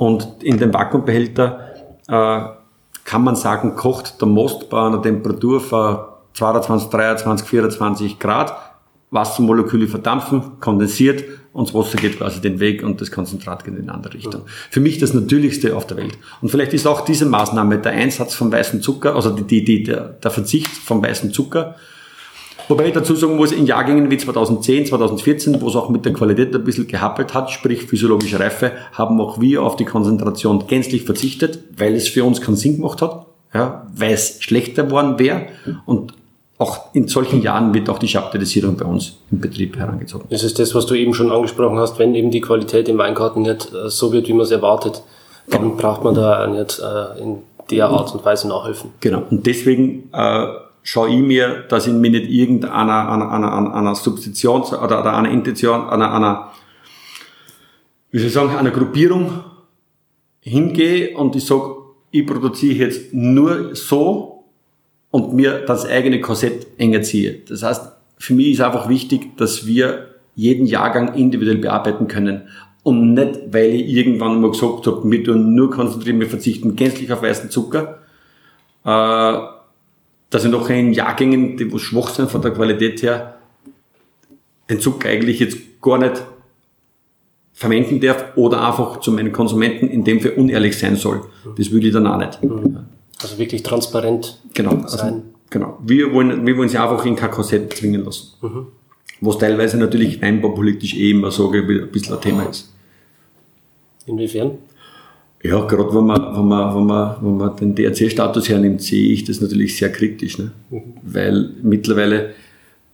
[0.00, 1.60] und in dem Vakuumbehälter
[2.08, 2.40] äh,
[3.04, 5.98] kann man sagen, kocht der Most bei einer Temperatur von
[6.32, 8.56] 22, 23, 24 Grad,
[9.10, 13.82] Wassermoleküle verdampfen, kondensiert und das Wasser geht quasi den Weg und das Konzentrat geht in
[13.82, 14.46] eine andere Richtung.
[14.70, 16.16] Für mich das Natürlichste auf der Welt.
[16.40, 20.00] Und vielleicht ist auch diese Maßnahme der Einsatz von weißem Zucker, also die, die, der,
[20.00, 21.76] der Verzicht vom weißen Zucker,
[22.70, 26.12] Wobei ich dazu sagen muss, in Jahrgängen wie 2010, 2014, wo es auch mit der
[26.12, 31.02] Qualität ein bisschen gehappelt hat, sprich physiologische Reife, haben auch wir auf die Konzentration gänzlich
[31.02, 35.46] verzichtet, weil es für uns keinen Sinn gemacht hat, ja, weil es schlechter geworden wäre.
[35.84, 36.14] Und
[36.58, 40.26] auch in solchen Jahren wird auch die Chaptalisierung bei uns im Betrieb herangezogen.
[40.30, 43.42] Das ist das, was du eben schon angesprochen hast, wenn eben die Qualität im Weingarten
[43.42, 45.02] nicht äh, so wird, wie man es erwartet,
[45.48, 48.90] dann braucht man da nicht äh, in der Art und Weise nachhelfen.
[49.00, 49.24] Genau.
[49.28, 50.46] Und deswegen äh,
[50.82, 55.30] schaue ich mir, dass ich mir nicht irgendeiner einer, einer, einer, Substitution oder, oder einer
[55.30, 56.52] Intention, einer, einer,
[58.10, 59.44] wie soll ich sagen, einer Gruppierung
[60.40, 61.76] hingehe und ich sage,
[62.10, 64.30] ich produziere jetzt nur so,
[65.10, 67.40] und mir das eigene Korsett enger ziehe.
[67.48, 72.48] Das heißt, für mich ist einfach wichtig, dass wir jeden Jahrgang individuell bearbeiten können.
[72.82, 77.12] Und nicht, weil ich irgendwann mal gesagt habe, wir tun nur konzentrieren, wir verzichten gänzlich
[77.12, 77.98] auf weißen Zucker,
[78.84, 79.38] äh,
[80.30, 83.38] dass ich noch in Jahrgängen, die wo schwach sind von der Qualität her,
[84.68, 86.22] den Zucker eigentlich jetzt gar nicht
[87.52, 91.22] verwenden darf oder einfach zu meinen Konsumenten in dem Fall unehrlich sein soll.
[91.58, 92.38] Das würde ich dann auch nicht.
[93.20, 95.12] Also wirklich transparent genau, sein.
[95.12, 95.78] Also, genau.
[95.82, 98.28] Wir wollen, wir wollen sie einfach in kein Korsett zwingen lassen.
[98.40, 98.66] Mhm.
[99.20, 102.72] Was teilweise natürlich weinbaupolitisch eh immer so ein bisschen ein Thema ist.
[104.06, 104.52] Inwiefern?
[105.42, 109.24] Ja, gerade wenn man, wenn man, wenn man, wenn man den DRC-Status hernimmt, sehe ich
[109.24, 110.38] das natürlich sehr kritisch.
[110.38, 110.52] Ne?
[110.70, 110.82] Mhm.
[111.02, 112.34] Weil mittlerweile,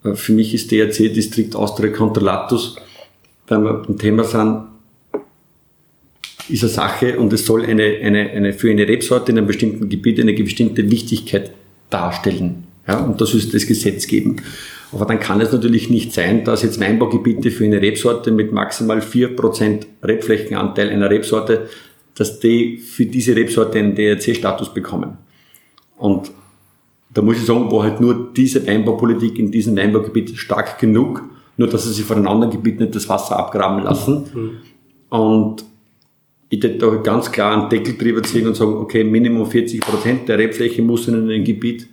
[0.05, 2.77] äh, für mich ist DRC Distrikt Austria Controlatus,
[3.49, 4.63] wenn wir beim Thema sind,
[6.49, 9.89] ist eine Sache und es soll eine, eine, eine, für eine Rebsorte in einem bestimmten
[9.89, 11.51] Gebiet eine bestimmte Wichtigkeit
[11.91, 12.65] darstellen.
[12.87, 14.37] Ja, und das ist das Gesetz geben.
[14.93, 19.01] Aber dann kann es natürlich nicht sein, dass jetzt Weinbaugebiete für eine Rebsorte mit maximal
[19.01, 21.69] 4% Rebflächenanteil einer Rebsorte,
[22.17, 25.19] dass die für diese Rebsorte einen DRC-Status bekommen.
[25.99, 26.31] Und
[27.11, 31.23] da muss ich sagen, war halt nur diese Weinbaupolitik in diesem Weinbaugebiet stark genug,
[31.57, 34.25] nur dass sie sich von einem anderen Gebiet nicht das Wasser abgraben lassen.
[34.35, 34.51] Mhm.
[35.09, 35.65] Und
[36.49, 40.29] ich hätte da ganz klar einen Deckel drüber ziehen und sagen, okay, Minimum 40 Prozent
[40.29, 41.89] der Rebfläche muss in einem Gebiet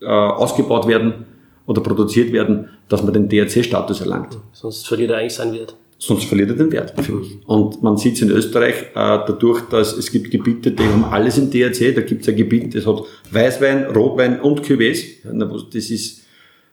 [0.00, 1.26] äh, ausgebaut werden
[1.66, 4.38] oder produziert werden, dass man den DRC-Status erlangt.
[4.52, 5.74] Sonst verliert er eigentlich seinen Wert.
[6.00, 7.38] Sonst verliert er den Wert für mich.
[7.44, 11.38] Und man sieht es in Österreich äh, dadurch, dass es gibt Gebiete, die haben alles
[11.38, 11.92] im DRC.
[11.92, 15.04] Da gibt es ein Gebiet, das hat Weißwein, Rotwein und Cuvées.
[15.24, 16.22] Das ist,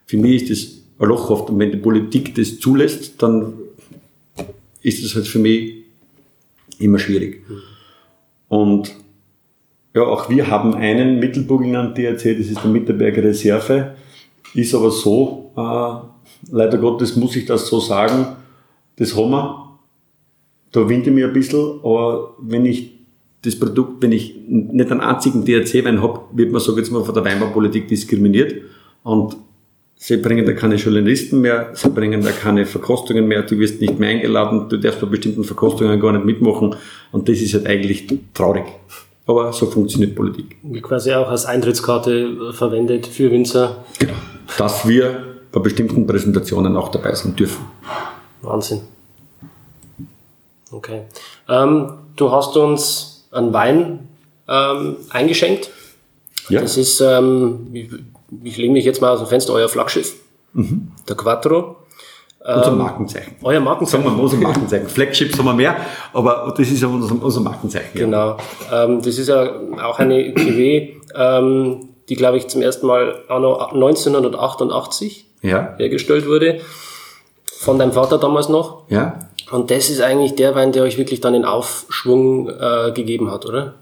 [0.05, 1.49] für mich ist das ein Loch oft.
[1.49, 3.53] Und wenn die Politik das zulässt, dann
[4.83, 5.73] ist das halt für mich
[6.77, 7.43] immer schwierig.
[8.47, 8.95] Und
[9.95, 13.95] ja, auch wir haben einen Mittelburgenland DRC, das ist der Mitterberger Reserve.
[14.53, 18.34] Ist aber so, äh, leider Gottes muss ich das so sagen,
[18.97, 19.77] das haben wir.
[20.71, 22.91] Da winde ich mich ein bisschen, aber wenn ich
[23.43, 27.13] das Produkt, wenn ich nicht einen einzigen DRC-Wein habe, wird man, sage jetzt mal, von
[27.13, 28.55] der Weinbaupolitik diskriminiert.
[29.03, 29.37] Und
[29.95, 33.99] sie bringen da keine Journalisten mehr, sie bringen da keine Verkostungen mehr, du wirst nicht
[33.99, 36.75] mehr eingeladen, du darfst bei bestimmten Verkostungen gar nicht mitmachen
[37.11, 38.65] und das ist halt eigentlich traurig.
[39.27, 40.57] Aber so funktioniert Politik.
[40.61, 43.83] Wie quasi auch als Eintrittskarte verwendet für Winzer.
[43.97, 44.13] Genau.
[44.57, 47.65] Dass wir bei bestimmten Präsentationen auch dabei sein dürfen.
[48.45, 48.81] Wahnsinn.
[50.71, 51.01] Okay.
[51.47, 54.07] Ähm, du hast uns einen Wein
[54.47, 55.69] ähm, eingeschenkt.
[56.49, 56.61] Ja.
[56.61, 57.89] Das ist, ähm, ich,
[58.43, 60.13] ich lege mich jetzt mal aus dem Fenster, euer Flaggschiff,
[60.53, 60.91] mhm.
[61.07, 61.77] der Quattro.
[62.47, 63.35] Unser ähm, Markenzeichen.
[63.41, 64.03] Euer Markenzeichen.
[64.03, 64.87] Sagen wir mal unser Markenzeichen.
[64.87, 65.77] Flagships haben wir mehr,
[66.13, 67.97] aber das ist ja unser, unser Markenzeichen.
[67.97, 68.37] Genau.
[68.71, 69.51] Ähm, das ist ja
[69.83, 75.73] auch eine QW, ähm, die, glaube ich, zum ersten Mal anno 1988 ja.
[75.77, 76.61] hergestellt wurde.
[77.59, 78.83] Von deinem Vater damals noch.
[78.89, 79.19] Ja.
[79.51, 83.45] Und das ist eigentlich der Wein, der euch wirklich dann den Aufschwung äh, gegeben hat,
[83.45, 83.75] oder?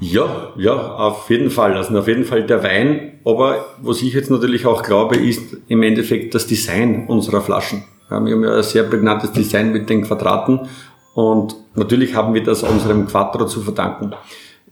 [0.00, 1.76] Ja, ja, auf jeden Fall.
[1.76, 3.18] Also auf jeden Fall der Wein.
[3.24, 7.84] Aber was ich jetzt natürlich auch glaube, ist im Endeffekt das Design unserer Flaschen.
[8.08, 10.68] Wir haben ja ein sehr prägnantes Design mit den Quadraten.
[11.14, 14.12] Und natürlich haben wir das unserem Quattro zu verdanken.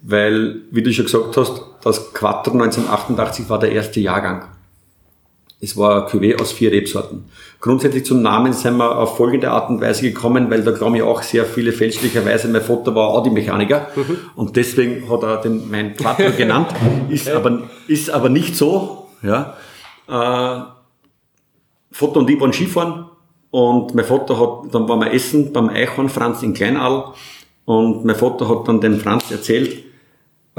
[0.00, 4.44] Weil, wie du schon gesagt hast, das Quattro 1988 war der erste Jahrgang.
[5.58, 7.24] Es war ein Cuvée aus vier Rebsorten.
[7.60, 11.02] Grundsätzlich zum Namen sind wir auf folgende Art und Weise gekommen, weil da glaube ich
[11.02, 14.18] auch sehr viele fälschlicherweise, mein Vater war Audi-Mechaniker mhm.
[14.34, 16.68] und deswegen hat er den mein Quattro genannt,
[17.08, 19.08] ist, aber, ist aber nicht so.
[19.22, 19.56] Ja.
[20.08, 20.62] Äh,
[21.90, 23.06] Vater und ich waren Skifahren
[23.50, 27.14] und mein Vater hat, dann waren wir essen beim Eichhorn Franz in Kleinadl
[27.64, 29.85] und mein Vater hat dann dem Franz erzählt, äh,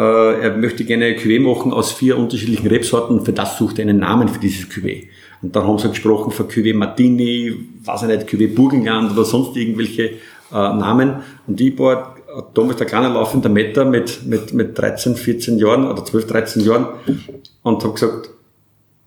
[0.02, 3.26] er möchte gerne ein Cuvée machen aus vier unterschiedlichen Rebsorten.
[3.26, 5.08] Für das sucht er einen Namen für dieses Cuvée.
[5.42, 9.58] Und dann haben sie gesprochen von Cuvée Martini, weiß ich nicht, Cuvée Burgenland oder sonst
[9.58, 10.14] irgendwelche äh,
[10.52, 11.24] Namen.
[11.48, 12.16] Und ich war
[12.54, 16.88] damals der kleine laufender Meter mit, mit, mit 13, 14 Jahren oder 12, 13 Jahren
[17.64, 18.30] und habe gesagt,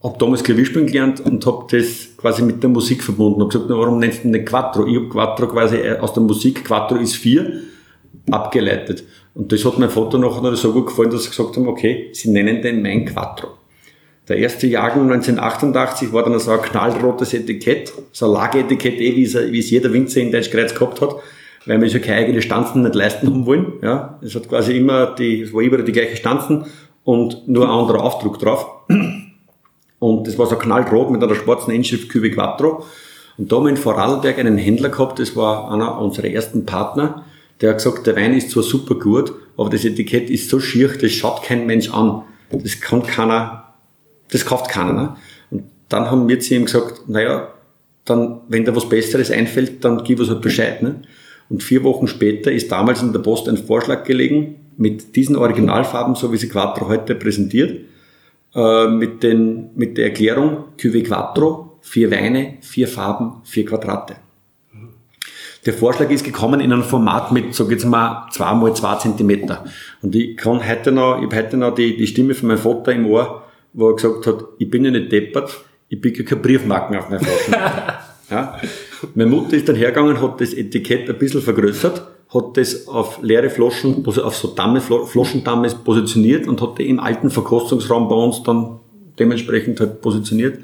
[0.03, 3.41] habe damals Klavier spielen gelernt und habe das quasi mit der Musik verbunden.
[3.41, 4.87] Habe gesagt, na, warum nennst du den Quattro?
[4.87, 7.61] Ich habe Quattro quasi aus der Musik, Quattro ist vier,
[8.31, 9.05] abgeleitet.
[9.35, 12.31] Und das hat mein Vater nachher so gut gefallen, dass sie gesagt haben, okay, sie
[12.31, 13.49] nennen den mein Quattro.
[14.29, 19.25] Der erste Jahrgang 1988 war dann so ein knallrotes Etikett, so ein Lageretikett, eh, wie
[19.59, 21.17] es, jeder Winzer in Deutschkreuz gehabt hat,
[21.67, 23.73] weil wir so keine eigene Stanzen nicht leisten haben wollen.
[23.83, 26.67] Ja, es hat quasi immer die, es war immer die gleiche Stanzen
[27.03, 28.67] und nur ein anderer Aufdruck drauf.
[29.99, 32.85] Und das war so knallrot mit einer schwarzen Inschrift Cube Quattro.
[33.37, 37.25] Und da haben wir in Vorarlberg einen Händler gehabt, das war einer unserer ersten Partner,
[37.61, 40.89] der hat gesagt, der Wein ist zwar super gut, aber das Etikett ist so schier,
[40.89, 42.23] das schaut kein Mensch an.
[42.51, 43.75] Das kann keiner,
[44.31, 44.93] das kauft keiner.
[44.93, 45.17] Ne?
[45.51, 47.53] Und dann haben wir zu ihm gesagt, naja,
[48.05, 50.83] dann, wenn da was Besseres einfällt, dann gib uns halt Bescheid.
[50.83, 51.03] Ne?
[51.51, 56.15] Und vier Wochen später ist damals in der Post ein Vorschlag gelegen, mit diesen Originalfarben,
[56.15, 57.81] so wie sie Quattro heute präsentiert,
[58.55, 64.17] äh, mit, den, mit der Erklärung Cuvée Quattro, vier Weine, vier Farben, vier Quadrate.
[65.67, 69.65] Der Vorschlag ist gekommen in einem Format mit, sag jetzt mal, zwei mal zwei Zentimeter.
[70.01, 72.93] Und ich kann heute noch, ich habe heute noch die, die Stimme von meinem Vater
[72.93, 73.45] im Ohr,
[73.75, 77.11] wo er gesagt hat, ich bin ja nicht deppert, ich bin ja keine Briefmarken auf
[77.11, 77.55] meiner Flaschen.
[78.31, 78.59] ja.
[79.15, 83.51] Meine Mutter ist dann hergegangen, hat das Etikett ein bisschen vergrößert, hat das auf leere
[83.51, 88.81] Flaschen, auf so Damme, Flaschendamme positioniert und hat die im alten Verkostungsraum bei uns dann
[89.19, 90.59] dementsprechend halt positioniert.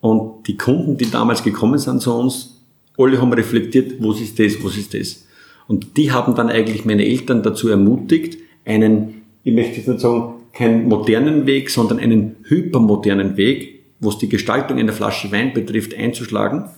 [0.00, 2.53] Und die Kunden, die damals gekommen sind zu uns,
[2.96, 5.26] alle haben reflektiert, was ist das, was ist das.
[5.66, 10.34] Und die haben dann eigentlich meine Eltern dazu ermutigt, einen, ich möchte jetzt nicht sagen,
[10.52, 16.68] keinen modernen Weg, sondern einen hypermodernen Weg, was die Gestaltung einer Flasche Wein betrifft, einzuschlagen.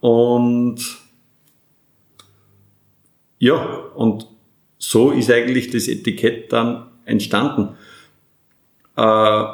[0.00, 0.78] Und
[3.38, 3.56] ja,
[3.94, 4.26] und
[4.78, 7.76] so ist eigentlich das Etikett dann entstanden.
[8.96, 9.44] Äh,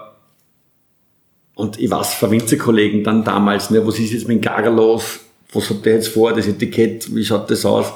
[1.54, 5.20] und ich weiß von Winzerkollegen dann damals, ne, was ist jetzt mit dem Gager los?
[5.52, 7.92] Was hat der jetzt vor, das Etikett, wie schaut das aus?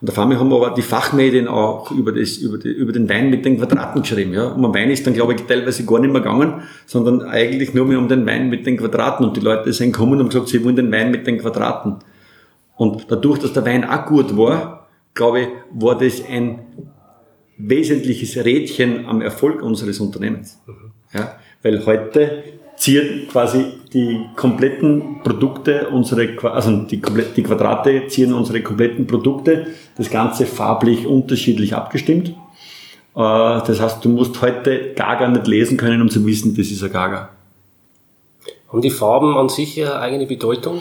[0.00, 3.30] Und auf einmal haben aber die Fachmedien auch über, das, über, die, über den Wein
[3.30, 4.34] mit den Quadraten geschrieben.
[4.34, 4.48] Ja?
[4.48, 7.86] Und am Wein ist dann, glaube ich, teilweise gar nicht mehr gegangen, sondern eigentlich nur
[7.86, 9.24] mehr um den Wein mit den Quadraten.
[9.24, 12.00] Und die Leute sind gekommen und haben gesagt, sie wollen den Wein mit den Quadraten.
[12.76, 16.58] Und dadurch, dass der Wein auch gut war, glaube ich, war das ein
[17.56, 20.60] wesentliches Rädchen am Erfolg unseres Unternehmens.
[21.14, 21.36] Ja?
[21.62, 22.42] Weil heute
[22.76, 27.00] ziehen quasi die kompletten Produkte, unsere, also die,
[27.36, 32.28] die Quadrate ziehen unsere kompletten Produkte, das Ganze farblich unterschiedlich abgestimmt.
[32.28, 32.34] Äh,
[33.14, 36.92] das heißt, du musst heute Gaga nicht lesen können, um zu wissen, das ist ein
[36.92, 37.30] Gaga.
[38.70, 40.80] Haben die Farben an sich eine eigene Bedeutung?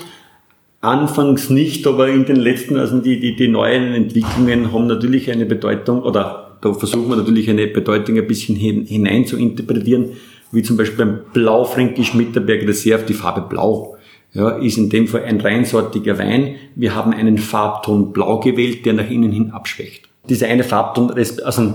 [0.82, 5.46] Anfangs nicht, aber in den letzten, also die, die, die neuen Entwicklungen haben natürlich eine
[5.46, 10.18] Bedeutung, oder da versuchen wir natürlich eine Bedeutung ein bisschen hinein zu interpretieren
[10.54, 13.98] wie zum Beispiel beim Blaufränkisch Mitterberg Reserve, die Farbe Blau.
[14.34, 16.56] Ja, ist in dem Fall ein reinsortiger Wein.
[16.76, 20.08] Wir haben einen Farbton Blau gewählt, der nach innen hin abschwächt.
[20.30, 21.74] Dieser eine Farbton also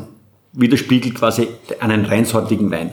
[0.53, 1.49] widerspiegelt quasi
[1.81, 2.91] einen reinsortigen Wein.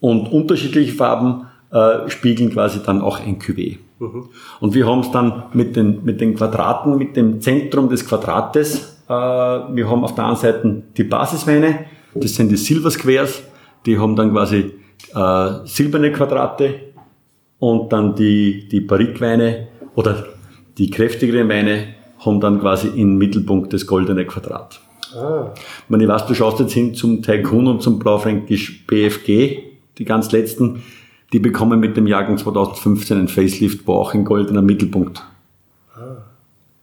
[0.00, 3.78] Und unterschiedliche Farben äh, spiegeln quasi dann auch ein Cuvée.
[3.98, 4.28] Mhm.
[4.60, 8.98] Und wir haben es dann mit den, mit den Quadraten, mit dem Zentrum des Quadrates.
[9.08, 13.42] Äh, wir haben auf der einen Seite die Basisweine, das sind die Silver Squares,
[13.86, 14.72] die haben dann quasi
[15.14, 16.74] äh, silberne Quadrate
[17.58, 20.26] und dann die, die Barrique-Weine oder
[20.76, 24.80] die kräftigeren Weine haben dann quasi im Mittelpunkt das goldene Quadrat.
[25.14, 25.52] Ah.
[25.54, 29.58] Ich, meine, ich weiß, du schaust jetzt hin zum Taikun und zum Blaufränkisch BFG,
[29.98, 30.82] die ganz letzten,
[31.32, 35.22] die bekommen mit dem Jahrgang 2015 ein Facelift, wo auch ein goldener Mittelpunkt
[35.94, 36.24] ah.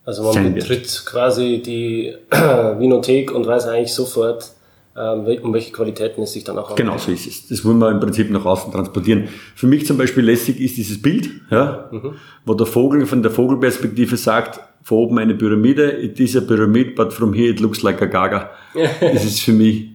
[0.05, 4.54] also man betritt quasi die Vinothek und weiß eigentlich sofort,
[4.95, 6.87] um welche Qualitäten es sich dann auch handelt.
[6.87, 7.47] Genau, so ist es.
[7.47, 9.27] Das wollen wir im Prinzip nach außen transportieren.
[9.53, 12.13] Für mich zum Beispiel lässig ist dieses Bild, ja, mhm.
[12.45, 16.95] wo der Vogel von der Vogelperspektive sagt, von oben eine Pyramide, it is a pyramid,
[16.95, 18.51] but from here it looks like a gaga.
[19.01, 19.89] das ist für mich,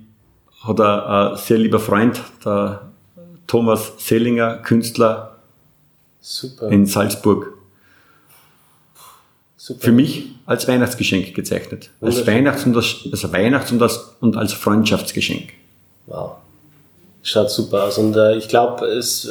[0.62, 2.90] hat ein, ein sehr lieber Freund, der
[3.46, 5.36] Thomas Sellinger, Künstler
[6.20, 6.68] Super.
[6.68, 7.54] in Salzburg,
[9.62, 9.80] Super.
[9.84, 11.90] für mich als Weihnachtsgeschenk gezeichnet.
[12.00, 15.50] Als Weihnachts- und als, als Weihnachts- und als, und als Freundschaftsgeschenk.
[16.06, 16.36] Wow.
[17.22, 17.98] Schaut super aus.
[17.98, 19.30] Und äh, ich glaube, es äh,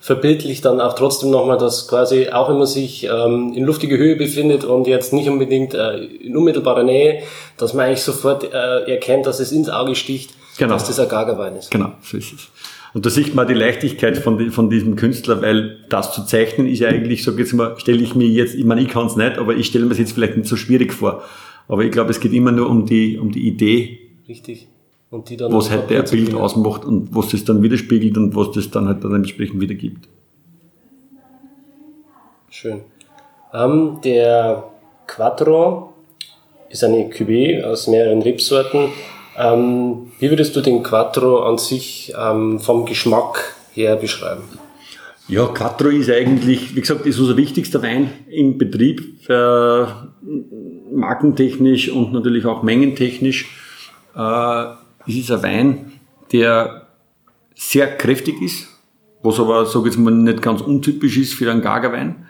[0.00, 4.16] verbildlicht dann auch trotzdem nochmal, dass quasi, auch wenn man sich ähm, in luftiger Höhe
[4.16, 7.22] befindet und jetzt nicht unbedingt äh, in unmittelbarer Nähe,
[7.56, 10.72] dass man eigentlich sofort äh, erkennt, dass es ins Auge sticht, genau.
[10.74, 11.70] dass das ein Gagerwein ist.
[11.70, 12.48] Genau, so ist es.
[12.94, 16.78] Und da sieht man die Leichtigkeit von, von diesem Künstler, weil das zu zeichnen ist
[16.78, 19.36] ja eigentlich, so jetzt mal, stelle ich mir jetzt, ich meine, ich kann es nicht,
[19.36, 21.24] aber ich stelle mir es jetzt vielleicht nicht so schwierig vor.
[21.66, 23.98] Aber ich glaube, es geht immer nur um die, um die Idee.
[24.28, 24.68] Richtig.
[25.10, 26.40] Und die dann was halt der Bild bringen.
[26.40, 30.08] ausmacht und was das dann widerspiegelt und was das dann halt dann entsprechend wiedergibt.
[32.48, 32.82] Schön.
[33.52, 34.70] Ähm, der
[35.08, 35.94] Quattro
[36.68, 38.90] ist eine Cuvée aus mehreren Rebsorten.
[39.36, 44.44] Ähm, wie würdest du den Quattro an sich ähm, vom Geschmack her beschreiben?
[45.26, 49.86] Ja, Quattro ist eigentlich, wie gesagt, ist unser wichtigster Wein im Betrieb, äh,
[50.92, 53.46] markentechnisch und natürlich auch mengentechnisch.
[54.14, 54.64] Äh,
[55.06, 55.92] es ist ein Wein,
[56.30, 56.88] der
[57.54, 58.68] sehr kräftig ist,
[59.22, 62.26] was aber, sage ich jetzt mal, nicht ganz untypisch ist für einen Gagerwein.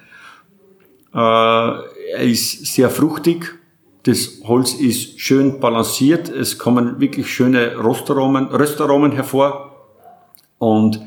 [1.13, 3.59] Äh, er ist sehr fruchtig,
[4.05, 9.89] das Holz ist schön balanciert, es kommen wirklich schöne Röstaromen, Röstaromen hervor
[10.59, 11.01] und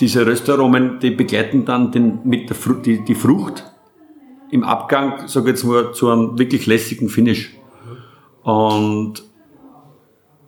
[0.00, 3.64] diese Röstaromen, die begleiten dann den, mit der Frucht, die, die Frucht
[4.50, 7.56] im Abgang, sage ich jetzt mal, zu einem wirklich lässigen Finish.
[8.42, 9.22] Und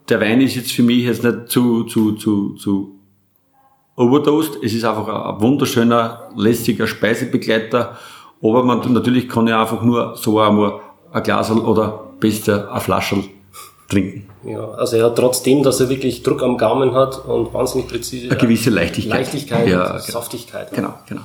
[0.09, 2.99] der Wein ist jetzt für mich jetzt nicht zu, zu, zu, zu
[3.95, 4.63] overdosed.
[4.63, 7.97] Es ist einfach ein wunderschöner, lässiger Speisebegleiter.
[8.41, 10.81] Aber man, natürlich kann ja einfach nur so einmal
[11.15, 13.23] ein Glas oder besser ein Flaschel
[13.87, 14.27] trinken.
[14.43, 18.29] Ja, also er hat trotzdem, dass er wirklich Druck am Gaumen hat und wahnsinnig präzise.
[18.29, 19.19] Eine gewisse Leichtigkeit.
[19.19, 19.99] Leichtigkeit, ja, genau.
[19.99, 20.71] Saftigkeit.
[20.73, 21.21] Genau, genau.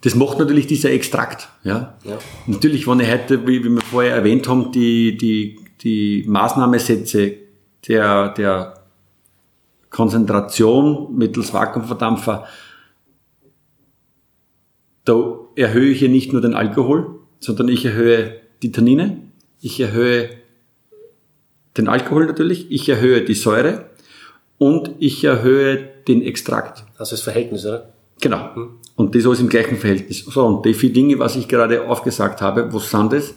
[0.00, 1.48] Das macht natürlich dieser Extrakt.
[1.62, 1.94] Ja?
[2.04, 2.18] ja.
[2.46, 7.34] Natürlich, wenn ich heute, wie, wie wir vorher erwähnt haben, die, die, die Maßnahmesätze
[7.88, 8.74] der, der
[9.90, 12.46] Konzentration mittels Vakuumverdampfer,
[15.04, 19.18] da erhöhe ich ja nicht nur den Alkohol, sondern ich erhöhe die Tannine,
[19.60, 20.30] ich erhöhe
[21.76, 23.90] den Alkohol natürlich, ich erhöhe die Säure
[24.58, 26.84] und ich erhöhe den Extrakt.
[26.98, 27.92] Also das Verhältnis, oder?
[28.20, 28.54] Genau.
[28.54, 28.68] Hm.
[28.94, 30.24] Und das alles im gleichen Verhältnis.
[30.24, 33.34] So, und die vier Dinge, was ich gerade aufgesagt habe, was sind das?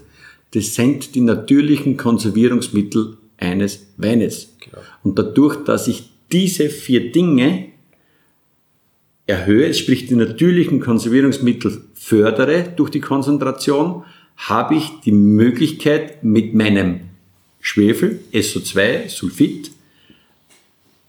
[0.53, 4.55] Das sind die natürlichen Konservierungsmittel eines Weines.
[4.59, 4.77] Genau.
[5.03, 7.69] Und dadurch, dass ich diese vier Dinge
[9.27, 14.03] erhöhe, sprich die natürlichen Konservierungsmittel fördere durch die Konzentration,
[14.47, 17.01] habe ich die Möglichkeit mit meinem
[17.59, 19.71] Schwefel, SO2, Sulfid,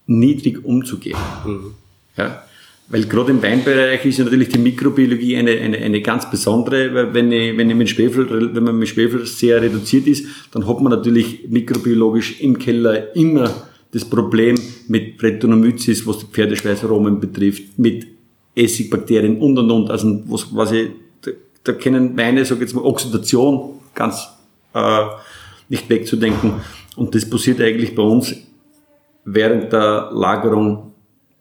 [0.05, 1.17] niedrig umzugehen.
[1.45, 1.73] Mhm.
[2.17, 2.43] Ja?
[2.89, 7.13] Weil gerade im Weinbereich ist ja natürlich die Mikrobiologie eine, eine, eine ganz besondere, weil
[7.13, 10.81] wenn, ich, wenn, ich mit Schwefel, wenn man mit Schwefel sehr reduziert ist, dann hat
[10.81, 13.49] man natürlich mikrobiologisch im Keller immer
[13.91, 14.55] das Problem
[14.89, 18.07] mit Brettanomyces, was die Pferdeschweißaromen betrifft, mit
[18.55, 19.89] Essigbakterien und und und.
[19.89, 20.89] Also was, was ich,
[21.63, 24.27] da, da kennen Weine, sag ich jetzt mal, Oxidation ganz
[24.73, 25.05] äh,
[25.69, 26.61] nicht wegzudenken.
[26.95, 28.35] Und das passiert eigentlich bei uns
[29.23, 30.91] während der Lagerung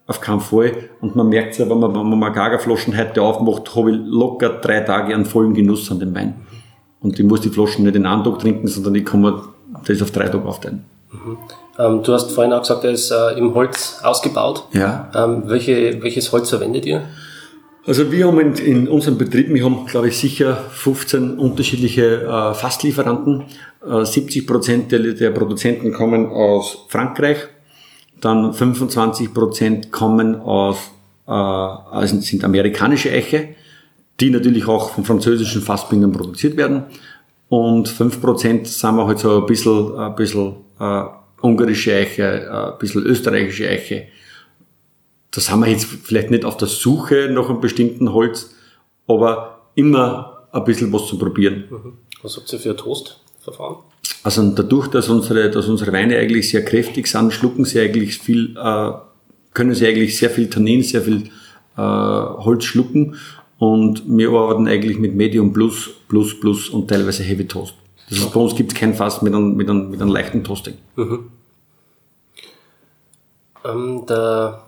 [0.07, 0.73] auf keinen Fall.
[1.01, 3.99] Und man merkt es ja, wenn man, wenn man mal Gagerflaschen heute aufmacht, habe ich
[4.05, 6.35] locker drei Tage einen vollen Genuss an dem Wein.
[7.01, 9.43] Und ich muss die Flaschen nicht in einem Tag trinken, sondern ich kann mir
[9.87, 10.85] das auf drei Tage aufteilen.
[11.13, 11.39] Mhm.
[11.79, 14.65] Ähm, du hast vorhin auch gesagt, er ist äh, im Holz ausgebaut.
[14.73, 15.11] Ja.
[15.15, 17.03] Ähm, welche, welches Holz verwendet ihr?
[17.87, 22.55] Also wir haben in, in unserem Betrieb, wir haben glaube ich sicher 15 unterschiedliche äh,
[22.55, 23.45] Fasslieferanten.
[23.87, 27.39] Äh, 70 Prozent der, der Produzenten kommen aus Frankreich,
[28.21, 30.77] dann 25 Prozent kommen aus,
[31.27, 33.49] äh, also sind amerikanische Eiche,
[34.21, 36.85] die natürlich auch von französischen Fassbindern produziert werden.
[37.49, 41.03] Und 5 Prozent sind wir halt so ein bisschen, ein bisschen äh,
[41.41, 44.09] ungarische Eiche, ein bisschen österreichische Eiche.
[45.31, 48.55] Da sind wir jetzt vielleicht nicht auf der Suche nach einem bestimmten Holz,
[49.07, 51.65] aber immer ein bisschen was zu probieren.
[51.71, 51.93] Mhm.
[52.23, 53.77] Was habt ihr für ein Toastverfahren?
[54.23, 58.57] Also dadurch, dass unsere, dass unsere Weine eigentlich sehr kräftig sind, schlucken sie eigentlich viel,
[58.57, 58.93] äh,
[59.55, 61.31] können sie eigentlich sehr viel Tannin, sehr viel
[61.77, 63.17] äh, Holz schlucken
[63.59, 67.75] und wir arbeiten eigentlich mit Medium Plus, Plus, Plus und teilweise Heavy Toast.
[68.09, 70.43] Das heißt, bei uns gibt es kein Fass mit einem, mit einem, mit einem leichten
[70.43, 70.75] Toasting.
[70.97, 71.31] Mhm.
[73.65, 74.65] Ähm, der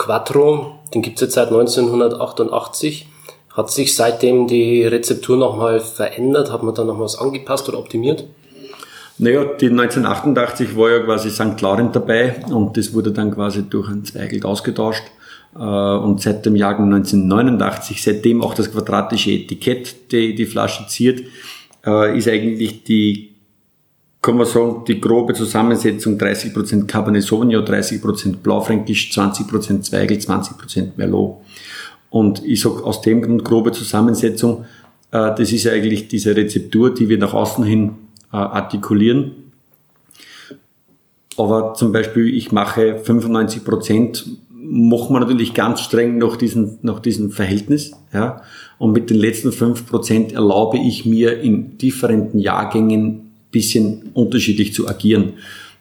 [0.00, 3.06] Quattro, den gibt es jetzt seit 1988.
[3.50, 6.50] Hat sich seitdem die Rezeptur nochmal verändert?
[6.50, 8.24] Hat man da noch was angepasst oder optimiert?
[9.18, 11.60] Naja, die 1988 war ja quasi St.
[11.60, 15.02] Laurent dabei und das wurde dann quasi durch ein Zweigelt ausgetauscht.
[15.54, 21.20] Äh, und seit dem Jahrgang 1989, seitdem auch das quadratische Etikett die, die Flasche ziert,
[21.84, 23.29] äh, ist eigentlich die,
[24.22, 31.36] kann man sagen, die grobe Zusammensetzung 30% Cabernet Sauvignon, 30% Blaufränkisch, 20% Zweigel, 20% Merlot.
[32.10, 34.64] Und ich sag aus dem Grund grobe Zusammensetzung,
[35.10, 37.92] äh, das ist eigentlich diese Rezeptur, die wir nach außen hin
[38.32, 39.32] äh, artikulieren.
[41.36, 47.00] Aber zum Beispiel, ich mache 95 Prozent, machen wir natürlich ganz streng nach diesem, nach
[47.00, 47.92] diesem Verhältnis.
[48.12, 48.42] Ja.
[48.78, 54.88] Und mit den letzten 5 Prozent erlaube ich mir in differenten Jahrgängen bisschen unterschiedlich zu
[54.88, 55.34] agieren.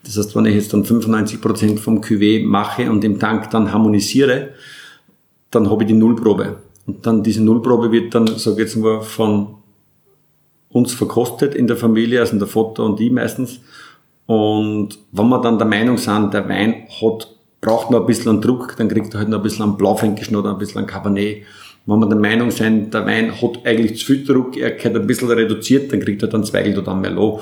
[0.04, 3.72] Das heißt, wenn ich jetzt dann 95 Prozent vom Cuvée mache und im Tank dann
[3.72, 4.50] harmonisiere,
[5.52, 6.58] dann habe ich die Nullprobe.
[6.88, 9.56] Und dann diese Nullprobe wird dann, sage ich jetzt mal, von
[10.70, 13.60] uns verkostet in der Familie, also in der Vater und ich meistens.
[14.26, 18.76] Und wenn wir dann der Meinung sind, der Wein hat, braucht noch ein bisschen Druck,
[18.78, 21.44] dann kriegt er halt noch ein bisschen Blaufränkischen oder ein bisschen Cabernet.
[21.90, 25.08] Wenn wir der Meinung sind, der Wein hat eigentlich zu viel Druck, er gehört ein
[25.08, 27.42] bisschen reduziert, dann kriegt er dann Zweigelt oder einen Merlot.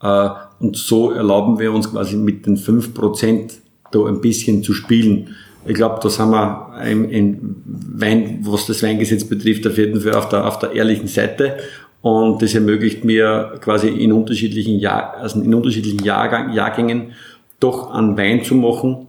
[0.00, 0.30] Mhm.
[0.60, 3.52] Und so erlauben wir uns quasi mit den 5%
[3.92, 5.36] da ein bisschen zu spielen.
[5.66, 10.14] Ich glaube, da sind wir im, im Wein, was das Weingesetz betrifft, auf jeden Fall
[10.14, 11.58] auf der, auf der ehrlichen Seite.
[12.00, 17.12] Und das ermöglicht mir quasi in unterschiedlichen, Jahr, also in unterschiedlichen Jahrgang, Jahrgängen
[17.60, 19.08] doch einen Wein zu machen,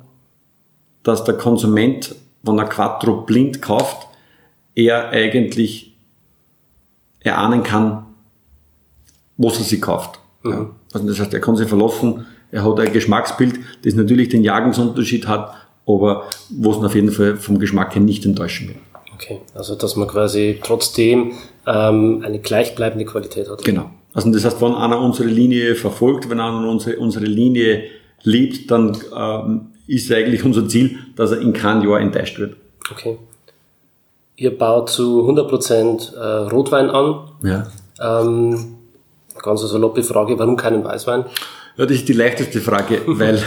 [1.03, 4.06] dass der Konsument, wenn er Quattro blind kauft,
[4.77, 5.97] er eigentlich
[7.19, 8.05] erahnen kann,
[9.35, 10.19] was er sich kauft.
[10.43, 10.69] Mhm.
[10.93, 15.27] Also das heißt, er kann sich verlassen, er hat ein Geschmacksbild, das natürlich den Jahrgangsunterschied
[15.27, 15.53] hat,
[15.85, 18.77] aber wo es auf jeden Fall vom Geschmack her nicht enttäuschen wird.
[19.15, 21.33] Okay, also dass man quasi trotzdem
[21.65, 23.63] ähm, eine gleichbleibende Qualität hat.
[23.63, 23.89] Genau.
[24.13, 27.85] Also das heißt, wenn einer unsere Linie verfolgt, wenn einer unsere, unsere Linie
[28.21, 32.55] liebt, dann ähm, ist eigentlich unser Ziel, dass er in keinem Jahr enttäuscht wird.
[32.91, 33.17] Okay.
[34.37, 37.27] Ihr baut zu 100% äh, Rotwein an.
[37.43, 37.67] Ja.
[37.99, 38.75] Ähm,
[39.41, 41.25] ganz saloppe Frage, warum keinen Weißwein?
[41.75, 43.41] Ja, das ist die leichteste Frage, weil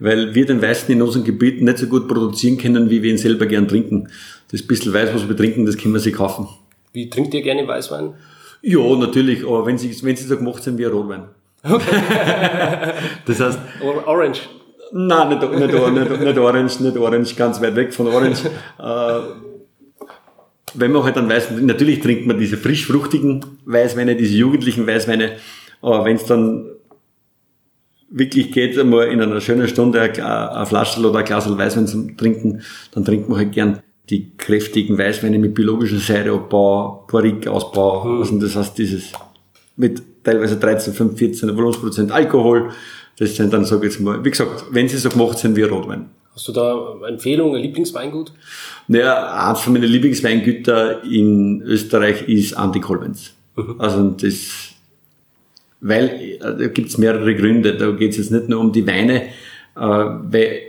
[0.00, 3.18] weil wir den Weißen in unseren Gebieten nicht so gut produzieren können, wie wir ihn
[3.18, 4.08] selber gern trinken.
[4.50, 6.48] Das bisschen Weiß, was wir trinken, das können wir sich kaufen.
[6.94, 8.14] Wie trinkt ihr gerne Weißwein?
[8.62, 11.24] Ja, natürlich, aber wenn sie, wenn sie so gemacht sind wie ein Rotwein.
[11.62, 11.84] Okay.
[13.26, 13.58] das heißt...
[14.06, 14.40] Orange?
[14.92, 18.46] Nein, nicht, nicht, nicht, nicht Orange, nicht Orange, ganz weit weg von Orange.
[18.78, 19.20] äh,
[20.74, 25.32] wenn man halt dann weiß, natürlich trinkt man diese frisch fruchtigen Weißweine, diese jugendlichen Weißweine,
[25.82, 26.66] aber wenn es dann
[28.10, 32.62] wirklich geht, einmal in einer schönen Stunde eine Flasche oder ein Glas Weißwein zum Trinken,
[32.92, 38.04] dann trinkt man halt gern die kräftigen Weißweine mit biologischem Säureabbau, Porik-Ausbau.
[38.04, 38.20] Mhm.
[38.20, 39.12] Also das heißt, dieses
[39.76, 42.70] mit teilweise 13, 15, 14 Volumensprozent Alkohol.
[43.18, 45.62] Das sind dann, sage ich jetzt mal, wie gesagt, wenn sie so gemacht sind wie
[45.62, 46.06] Rotwein.
[46.40, 48.32] Hast du da eine Empfehlung, ein Lieblingsweingut?
[48.88, 53.34] Naja, eins von meinen Lieblingsweingüter in Österreich ist Anti Kolbens.
[53.56, 53.74] Mhm.
[53.76, 54.70] Also das,
[55.82, 57.76] weil, da gibt's mehrere Gründe.
[57.76, 59.28] Da geht's jetzt nicht nur um die Weine, äh,
[59.76, 60.60] weil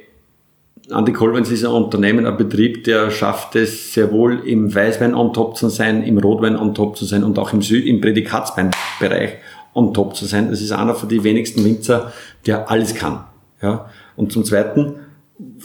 [0.89, 5.55] Andy ist ein Unternehmen, ein Betrieb, der schafft es sehr wohl im Weißwein on top
[5.55, 9.35] zu sein, im Rotwein on top zu sein und auch im, Süd, im Prädikatsweinbereich
[9.73, 10.49] on top zu sein.
[10.49, 12.11] Das ist einer von den wenigsten Winzer,
[12.45, 13.23] der alles kann.
[13.61, 13.89] Ja.
[14.17, 14.95] Und zum Zweiten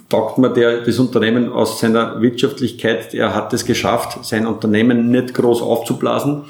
[0.08, 5.34] taugt mir der, das Unternehmen aus seiner Wirtschaftlichkeit, er hat es geschafft, sein Unternehmen nicht
[5.34, 6.44] groß aufzublasen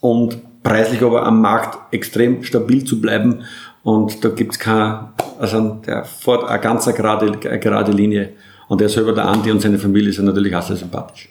[0.00, 3.44] und preislich aber am Markt extrem stabil zu bleiben
[3.82, 5.08] und da gibt's kein,
[5.38, 8.34] also der fährt eine ganz gerade, eine gerade Linie.
[8.68, 11.30] Und er selber, der Andi und seine Familie sind natürlich auch sehr sympathisch.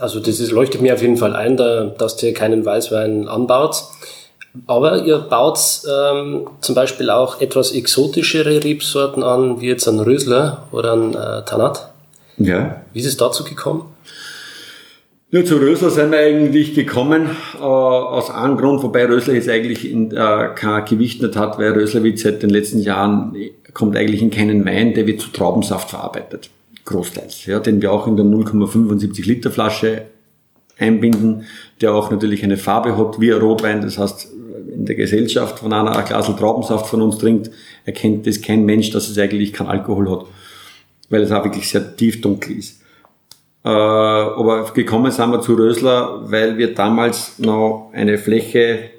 [0.00, 3.84] Also das ist, leuchtet mir auf jeden Fall ein, da, dass ihr keinen Weißwein anbaut.
[4.66, 10.68] Aber ihr baut ähm, zum Beispiel auch etwas exotischere Rebsorten an, wie jetzt ein Rösler
[10.70, 11.90] oder ein äh, Tanat.
[12.38, 12.82] Ja.
[12.92, 13.86] Wie ist es dazu gekommen?
[15.32, 19.90] Nur zu Rösler sind wir eigentlich gekommen, äh, aus einem Grund, wobei Rösler jetzt eigentlich
[19.90, 23.34] in, äh, kein Gewicht nicht hat, weil Rösler wird seit den letzten Jahren,
[23.72, 26.50] kommt eigentlich in keinen Wein, der wird zu Traubensaft verarbeitet.
[26.84, 27.46] Großteils.
[27.46, 30.02] Ja, den wir auch in der 0,75 Liter Flasche
[30.78, 31.46] einbinden,
[31.80, 33.80] der auch natürlich eine Farbe hat wie ein Rotwein.
[33.82, 34.28] Das heißt,
[34.74, 37.50] in der Gesellschaft von einer ein Glas Traubensaft von uns trinkt,
[37.84, 40.26] erkennt das kein Mensch, dass es eigentlich kein Alkohol hat,
[41.10, 42.80] weil es auch wirklich sehr tief dunkel ist.
[43.64, 48.90] Äh, aber gekommen sind wir zu Rösler, weil wir damals noch eine Fläche,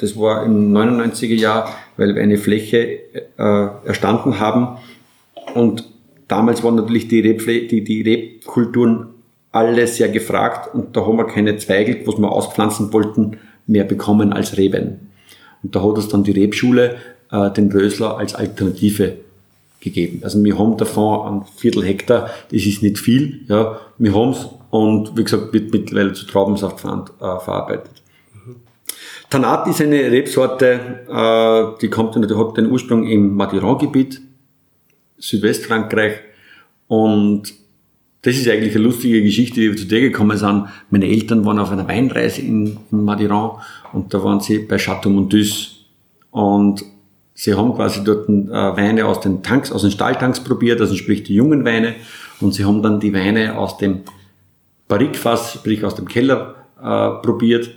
[0.00, 3.00] das war im 99er Jahr, weil wir eine Fläche
[3.36, 4.78] äh, erstanden haben
[5.54, 5.84] und
[6.26, 9.08] damals waren natürlich die, Rebfl die, die Rebkulturen
[9.52, 14.32] alle sehr gefragt und da haben wir keine Zweige, was wir auspflanzen wollten, mehr bekommen
[14.32, 15.12] als Reben.
[15.64, 16.96] Und da hat uns dann die Rebschule
[17.32, 19.16] äh, den Rösler als Alternative
[19.80, 20.20] gegeben.
[20.22, 24.46] Also wir haben davon ein Viertel Hektar, das ist nicht viel, ja, wir haben es
[24.70, 27.90] und wie gesagt wird mittlerweile zu Traubensaft äh, verarbeitet.
[28.34, 28.56] Mhm.
[29.30, 34.20] Tanat ist eine Rebsorte, äh, die kommt, die hat den Ursprung im Madiran-Gebiet,
[35.18, 36.20] Südwestfrankreich
[36.88, 37.54] und
[38.22, 40.66] das ist eigentlich eine lustige Geschichte, wie wir zu dir gekommen sind.
[40.88, 43.60] Meine Eltern waren auf einer Weinreise in, in Madiran
[43.94, 45.86] und da waren sie bei Chateau Montus
[46.30, 46.84] und
[47.34, 51.24] Sie haben quasi dort äh, Weine aus den Tanks, aus den Stahltanks probiert, also sprich
[51.24, 51.96] die jungen Weine,
[52.40, 54.02] und sie haben dann die Weine aus dem
[54.86, 57.70] Barrikfass, sprich aus dem Keller, äh, probiert.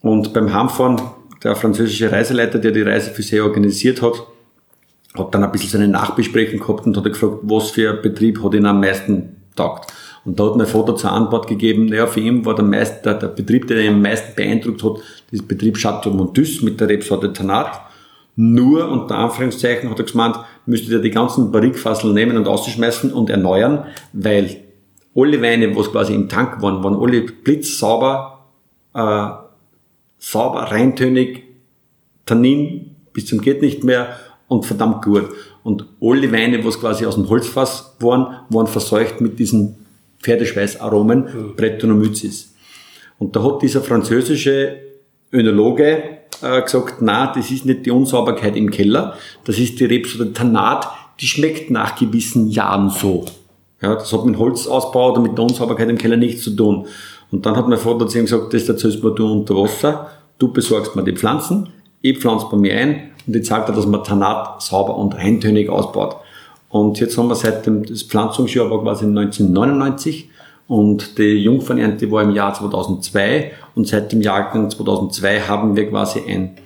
[0.00, 1.00] Und beim Heimfahren,
[1.42, 4.14] der französische Reiseleiter, der die Reise für sie organisiert hat,
[5.14, 8.54] hat dann ein bisschen seine Nachbesprechung gehabt und hat gefragt, was für ein Betrieb hat
[8.54, 9.92] ihn am meisten taugt.
[10.28, 13.14] Und da hat mein Vater zur Antwort gegeben, naja, für ihn war der, meist, der,
[13.14, 14.98] der Betrieb, der ihn am meisten beeindruckt hat,
[15.32, 17.80] das Betrieb Chateau Montus mit der Rebsorte Tanat.
[18.36, 23.30] Nur, unter Anführungszeichen, hat er gemeint, müsstet ihr die ganzen Barrikfasseln nehmen und ausschmeißen und
[23.30, 24.64] erneuern, weil
[25.16, 28.44] alle Weine, was quasi im Tank waren, waren alle blitzsauber,
[28.92, 29.28] äh,
[30.18, 31.44] sauber, reintönig,
[32.26, 35.30] Tannin bis zum geht nicht mehr und verdammt gut.
[35.62, 39.87] Und alle Weine, was quasi aus dem Holzfass waren, waren verseucht mit diesen
[40.22, 41.56] Pferdeschweißaromen, mhm.
[41.56, 42.54] Brettanomyces.
[43.18, 44.76] Und da hat dieser französische
[45.32, 46.02] Önologe
[46.42, 49.14] äh, gesagt, na, das ist nicht die Unsauberkeit im Keller,
[49.44, 50.88] das ist die Rebsorte Tanat,
[51.20, 53.24] die schmeckt nach gewissen Jahren so.
[53.80, 56.86] Ja, das hat mit Holzausbau oder mit der Unsauberkeit im Keller nichts zu tun.
[57.30, 60.52] Und dann hat mein Vater zu ihm gesagt, das erzählst mir du unter Wasser, du
[60.52, 61.68] besorgst mir die Pflanzen,
[62.00, 65.68] ich pflanze bei mir ein und ich zeige dir, dass man Tanat sauber und reintönig
[65.68, 66.16] ausbaut.
[66.70, 70.28] Und jetzt haben wir seit dem, das Pflanzungsjahr war quasi 1999
[70.66, 76.20] und die Jungfernernte war im Jahr 2002 und seit dem Jahrgang 2002 haben wir quasi
[76.28, 76.56] ein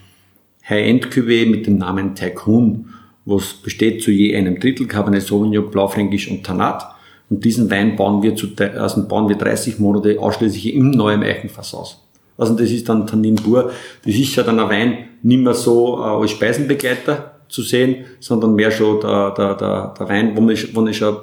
[0.69, 2.87] High-End-Cuvée mit dem Namen Tycoon,
[3.25, 6.85] was besteht zu je einem Drittel Cabernet Sauvignon, Blaufränkisch und Tanat.
[7.31, 11.75] Und diesen Wein bauen wir, zu, also bauen wir 30 Monate ausschließlich im neuen Eichenfass
[11.75, 12.03] aus.
[12.37, 13.71] Also das ist dann Tannin pur.
[14.05, 18.55] Das ist ja dann ein Wein nicht mehr so äh, als Speisenbegleiter zu sehen, sondern
[18.55, 21.17] mehr schon der, der, der, der Wein, wo man, wo man schon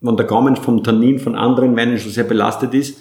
[0.00, 2.98] wenn der Gaumen vom Tannin von anderen Weinen schon sehr belastet ist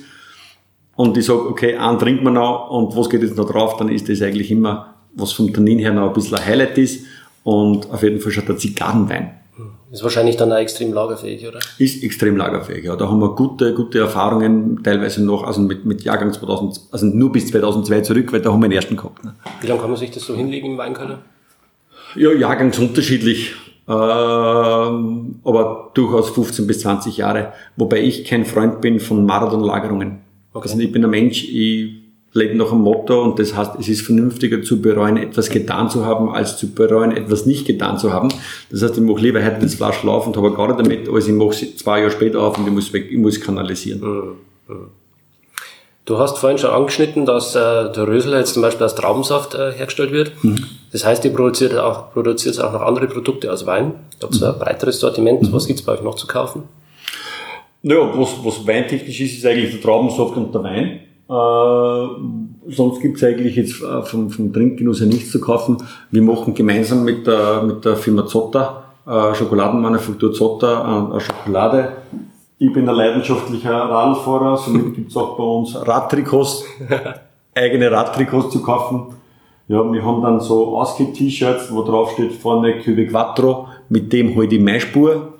[0.96, 3.90] und ich sage, okay, einen trinkt man noch und was geht jetzt noch drauf, dann
[3.90, 7.06] ist das eigentlich immer, was vom Tannin her noch ein bisschen ein Highlight ist
[7.44, 9.32] und auf jeden Fall schon der Zigarrenwein.
[9.92, 11.60] Ist wahrscheinlich dann auch extrem lagerfähig, oder?
[11.78, 12.98] Ist extrem lagerfähig, ja.
[12.98, 17.32] Da haben wir gute, gute Erfahrungen, teilweise noch, also mit, mit Jahrgang 2000, also nur
[17.32, 19.24] bis 2002 zurück, weil da haben wir den ersten gehabt.
[19.24, 19.36] Ne?
[19.62, 21.20] Wie lange kann man sich das so hinlegen im Weinkeller?
[22.16, 23.54] Ja, jahrgangsunterschiedlich,
[23.88, 27.54] äh, aber durchaus 15 bis 20 Jahre.
[27.76, 30.20] Wobei ich kein Freund bin von Marathonlagerungen.
[30.54, 30.70] Okay.
[30.70, 32.06] Also ich bin ein Mensch, ich
[32.36, 36.06] lebe nach einem Motto und das heißt, es ist vernünftiger zu bereuen, etwas getan zu
[36.06, 38.30] haben, als zu bereuen, etwas nicht getan zu haben.
[38.70, 41.28] Das heißt, ich mache lieber heute das Flasch laufen und habe gar nicht damit, als
[41.28, 44.02] ich mache es zwei Jahre später auf und ich muss weg, ich muss kanalisieren.
[44.02, 44.32] Mhm.
[44.68, 44.88] Mhm.
[46.06, 49.72] Du hast vorhin schon angeschnitten, dass äh, der Rösel jetzt zum Beispiel aus Traubensaft äh,
[49.72, 50.32] hergestellt wird.
[50.44, 50.64] Mhm.
[50.96, 53.96] Das heißt, ihr produziert auch, produziert auch noch andere Produkte als Wein.
[54.22, 54.48] Ihr habt mhm.
[54.48, 55.42] ein breiteres Sortiment.
[55.42, 55.52] Mhm.
[55.52, 56.64] Was gibt's bei euch noch zu kaufen?
[57.82, 61.02] Naja, was, was weintechnisch ist, ist eigentlich der Traubensaft und der Wein.
[61.28, 65.84] Äh, sonst gibt's eigentlich jetzt äh, vom, vom Trinkgenuss her nichts zu kaufen.
[66.12, 71.92] Wir machen gemeinsam mit der, mit der Firma Zotter, äh, Schokoladenmanufaktur Zotter, äh, Schokolade
[72.58, 76.64] ich bin ein leidenschaftlicher Radlfahrer, somit gibt's auch bei uns Radtrikots,
[77.54, 79.14] eigene Radtrikots zu kaufen.
[79.68, 84.52] Ja, wir haben dann so Ausge-T-Shirts, wo drauf steht vorne Cube Quattro, mit dem halt
[84.52, 85.34] die Maispur.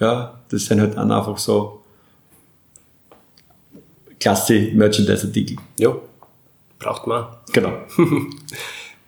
[0.00, 1.80] Ja, das sind halt dann einfach so
[4.18, 5.58] klasse Merchandise-Artikel.
[5.78, 5.94] Ja,
[6.78, 7.26] braucht man.
[7.52, 7.72] Genau.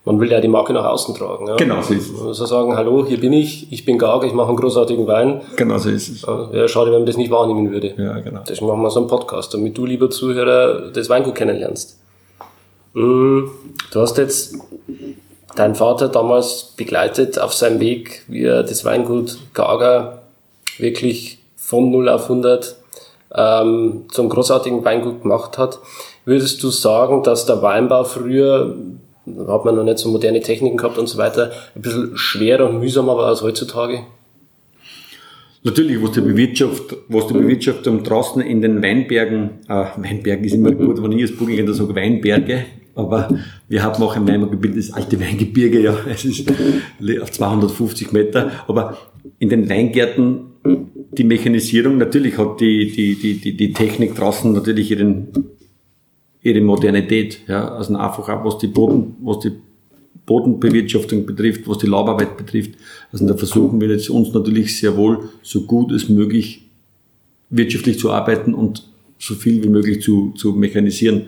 [0.04, 1.46] man will ja die Marke nach außen tragen.
[1.46, 1.56] Ja.
[1.56, 2.20] Genau so ist es.
[2.20, 5.40] Also sagen, hallo, hier bin ich, ich bin Gag, ich mache einen großartigen Wein.
[5.56, 6.26] Genau so ist es.
[6.26, 7.94] Wäre schade, wenn man das nicht wahrnehmen würde.
[7.96, 8.40] Ja, genau.
[8.48, 11.99] Deswegen machen wir so einen Podcast, damit du, lieber Zuhörer, das Weingut kennenlernst.
[12.94, 13.42] Mm,
[13.92, 14.56] du hast jetzt
[15.56, 20.22] deinen Vater damals begleitet auf seinem Weg, wie er das Weingut Gaga
[20.78, 22.76] wirklich von 0 auf 100
[23.34, 25.78] ähm, zum großartigen Weingut gemacht hat.
[26.24, 28.76] Würdest du sagen, dass der Weinbau früher
[29.26, 32.68] da hat man noch nicht so moderne Techniken gehabt und so weiter, ein bisschen schwerer
[32.68, 34.00] und mühsamer war als heutzutage?
[35.62, 40.72] Natürlich, was die, Bewirtschaft, was die Bewirtschaftung draußen in den Weinbergen, äh, Weinbergen ist immer
[40.72, 42.64] gut, wenn ich als Burgenländer sage Weinberge,
[43.00, 43.28] aber
[43.68, 46.50] wir haben auch ein Weingebiet, das alte Weingebirge, ja, es ist
[47.20, 48.96] auf 250 Meter, aber
[49.38, 50.50] in den Weingärten
[51.12, 55.28] die Mechanisierung, natürlich hat die, die, die, die, die Technik draußen natürlich ihren,
[56.42, 57.40] ihre Modernität.
[57.48, 59.52] Ja, also einfach auch was die Boden, was die
[60.26, 62.72] Bodenbewirtschaftung betrifft, was die Laubarbeit betrifft.
[63.12, 66.62] Also da versuchen wir jetzt uns natürlich sehr wohl so gut als möglich
[67.48, 68.88] wirtschaftlich zu arbeiten und
[69.18, 71.26] so viel wie möglich zu, zu mechanisieren.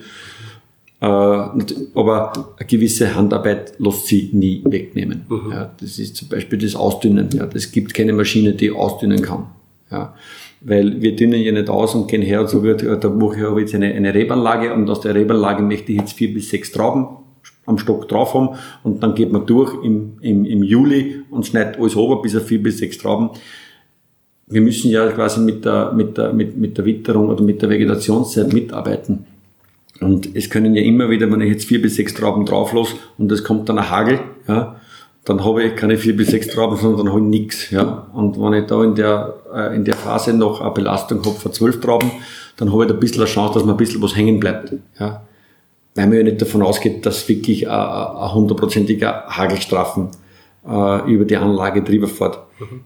[1.03, 5.23] Äh, aber eine gewisse Handarbeit lässt sie nie wegnehmen.
[5.29, 5.51] Mhm.
[5.51, 7.29] Ja, das ist zum Beispiel das Ausdünnen.
[7.33, 9.47] Ja, es gibt keine Maschine, die ausdünnen kann.
[9.91, 10.15] Ja.
[10.61, 13.63] Weil wir dünnen ja nicht aus und gehen her und so wird, da mache ich
[13.63, 17.09] jetzt eine, eine Rebanlage und aus der Rebanlage möchte ich jetzt vier bis sechs Trauben
[17.67, 18.51] am Stock drauf haben
[18.85, 22.47] und dann geht man durch im, im, im Juli und schneidet alles runter bis auf
[22.47, 23.31] vier bis sechs Trauben.
[24.47, 27.69] Wir müssen ja quasi mit der, mit der, mit, mit der Witterung oder mit der
[27.71, 29.32] Vegetationszeit mitarbeiten.
[30.03, 32.95] Und es können ja immer wieder, wenn ich jetzt vier bis sechs Trauben drauf los
[33.19, 34.77] und es kommt dann ein Hagel, ja,
[35.25, 37.71] dann habe ich keine vier bis sechs Trauben, sondern dann habe ich nichts.
[37.71, 38.09] Ja.
[38.13, 41.53] Und wenn ich da in der, äh, in der Phase noch eine Belastung habe von
[41.53, 42.11] zwölf Trauben,
[42.57, 44.75] dann habe ich da ein bisschen eine Chance, dass mir ein bisschen was hängen bleibt.
[44.99, 45.23] Ja.
[45.95, 50.09] Weil man ja nicht davon ausgeht, dass wirklich ein, ein hundertprozentiger Hagelstrafen
[50.67, 52.39] äh, über die Anlage drüber fährt.
[52.59, 52.81] Mhm.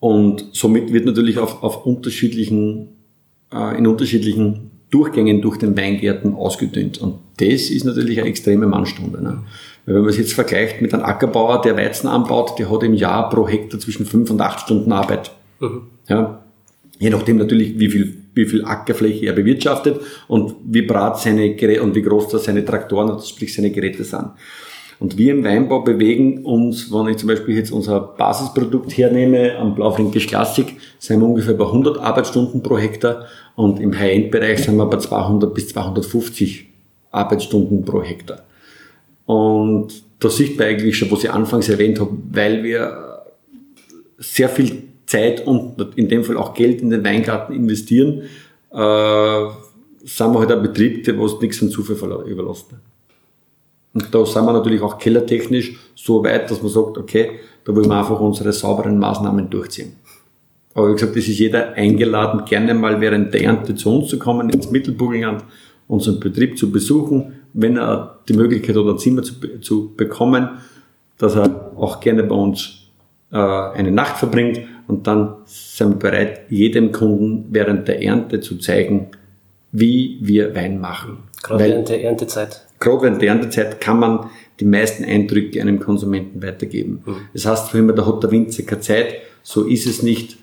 [0.00, 2.90] Und somit wird natürlich auf, auf unterschiedlichen,
[3.52, 6.98] äh, in unterschiedlichen Durchgängen durch den Weingärten ausgedünnt.
[6.98, 9.22] Und das ist natürlich eine extreme Mannstunde.
[9.22, 9.42] Ne?
[9.84, 12.94] Weil wenn man es jetzt vergleicht mit einem Ackerbauer, der Weizen anbaut, der hat im
[12.94, 15.30] Jahr pro Hektar zwischen fünf und acht Stunden Arbeit.
[15.60, 15.82] Mhm.
[16.08, 16.42] Ja.
[16.98, 21.82] Je nachdem natürlich, wie viel, wie viel Ackerfläche er bewirtschaftet und wie brat seine Geräte
[21.82, 24.30] und wie groß da seine Traktoren, also sprich seine Geräte sind.
[25.00, 29.74] Und wir im Weinbau bewegen uns, wenn ich zum Beispiel jetzt unser Basisprodukt hernehme, am
[29.74, 34.86] Blaufränkisch Klassik, sind wir ungefähr bei 100 Arbeitsstunden pro Hektar und im High-End-Bereich sind wir
[34.86, 36.66] bei 200 bis 250
[37.12, 38.42] Arbeitsstunden pro Hektar.
[39.24, 43.22] Und da sieht man eigentlich schon, was ich anfangs erwähnt habe, weil wir
[44.18, 48.22] sehr viel Zeit und in dem Fall auch Geld in den Weingarten investieren,
[48.72, 49.46] äh,
[50.04, 52.66] sind wir halt ein Betrieb, der was nichts an Zufall überlässt.
[53.94, 57.88] Und da sind wir natürlich auch kellertechnisch so weit, dass man sagt, okay, da wollen
[57.88, 59.96] wir einfach unsere sauberen Maßnahmen durchziehen.
[60.74, 64.18] Aber wie gesagt, es ist jeder eingeladen, gerne mal während der Ernte zu uns zu
[64.18, 65.44] kommen, ins Mittelburgenland,
[65.88, 70.50] unseren Betrieb zu besuchen, wenn er die Möglichkeit hat, ein Zimmer zu, zu bekommen,
[71.16, 72.84] dass er auch gerne bei uns
[73.32, 78.58] äh, eine Nacht verbringt und dann sind wir bereit, jedem Kunden während der Ernte zu
[78.58, 79.08] zeigen,
[79.72, 81.18] wie wir Wein machen.
[81.42, 82.67] Gerade Weil, während der Erntezeit.
[82.78, 87.02] Gerade während der Erntezeit kann man die meisten Eindrücke einem Konsumenten weitergeben.
[87.04, 87.16] Mhm.
[87.32, 90.36] Das heißt, wenn man da hat der Winzer keine Zeit, so ist es nicht.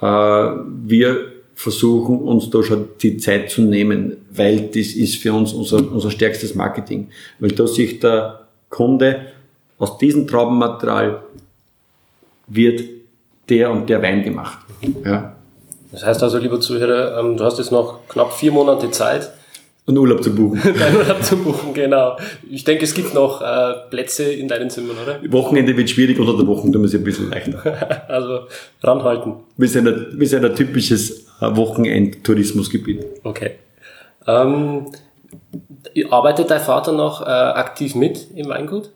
[0.00, 5.52] Äh, wir versuchen, uns da schon die Zeit zu nehmen, weil das ist für uns
[5.52, 7.08] unser, unser stärkstes Marketing.
[7.38, 9.26] Weil da sich der Kunde
[9.78, 11.22] aus diesem Traubenmaterial
[12.46, 12.82] wird
[13.48, 14.58] der und der Wein gemacht.
[15.04, 15.36] Ja.
[15.90, 19.30] Das heißt also, lieber Zuhörer, ähm, du hast jetzt noch knapp vier Monate Zeit,
[19.84, 20.60] Und Urlaub zu buchen.
[20.78, 22.16] deinen Urlaub zu buchen, genau.
[22.48, 25.18] Ich denke, es gibt noch äh, Plätze in deinen Zimmern, oder?
[25.32, 28.06] Wochenende wird schwierig, unter der Woche tun wir es ein bisschen leichter.
[28.08, 28.40] Also
[28.82, 29.34] ranhalten.
[29.56, 33.04] Wir sind ein, wir sind ein typisches äh, Wochenend-Tourismusgebiet.
[33.24, 33.52] Okay.
[34.26, 34.86] Ähm,
[36.10, 38.90] arbeitet dein Vater noch äh, aktiv mit im Weingut?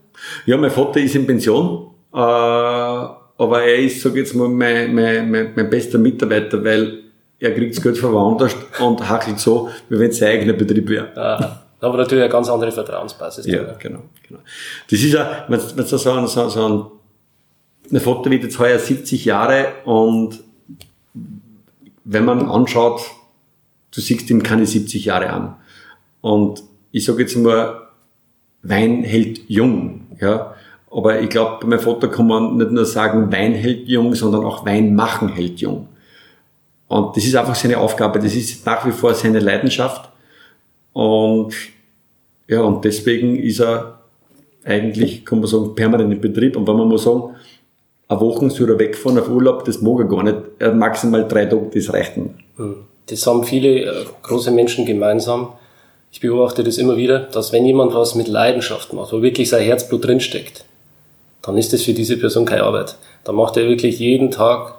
[0.45, 4.95] Ja, mein Vater ist in Pension, äh, aber er ist, sag ich jetzt mal, mein,
[4.95, 7.06] mein, mein, mein bester Mitarbeiter, weil
[7.39, 10.89] er kriegt das Geld von woanders und hackelt so, wie wenn es sein eigener Betrieb
[10.89, 11.07] wäre.
[11.15, 13.45] Äh, aber natürlich eine ganz andere Vertrauensbasis.
[13.45, 13.75] Ja, drin.
[13.79, 14.39] genau, genau.
[14.89, 16.85] Das ist ja, wenn du so, ein- so, so ein,
[17.91, 20.39] mein Vater wird jetzt heuer 70 Jahre und
[22.03, 23.01] wenn man anschaut,
[23.93, 25.55] du siehst ihm keine 70 Jahre an.
[26.21, 27.81] Und ich sage jetzt mal,
[28.63, 30.53] Wein hält jung, ja.
[30.89, 34.43] Aber ich glaube, bei meinem Vater kann man nicht nur sagen, Wein hält jung, sondern
[34.45, 35.87] auch Wein machen hält jung.
[36.87, 40.09] Und das ist einfach seine Aufgabe, das ist nach wie vor seine Leidenschaft.
[40.93, 41.53] Und
[42.47, 43.99] ja, und deswegen ist er
[44.63, 46.55] eigentlich, kann man sagen, permanent im Betrieb.
[46.55, 47.35] Und wenn man mal sagen,
[48.07, 50.37] eine Woche soll er wegfahren auf Urlaub, das mag er gar nicht.
[50.59, 52.29] Er hat maximal drei Tage, das reicht ihm.
[53.07, 55.53] Das haben viele äh, große Menschen gemeinsam.
[56.11, 59.63] Ich beobachte das immer wieder, dass wenn jemand was mit Leidenschaft macht, wo wirklich sein
[59.63, 60.65] Herzblut drinsteckt,
[61.41, 62.95] dann ist das für diese Person keine Arbeit.
[63.23, 64.75] Dann macht er wirklich jeden Tag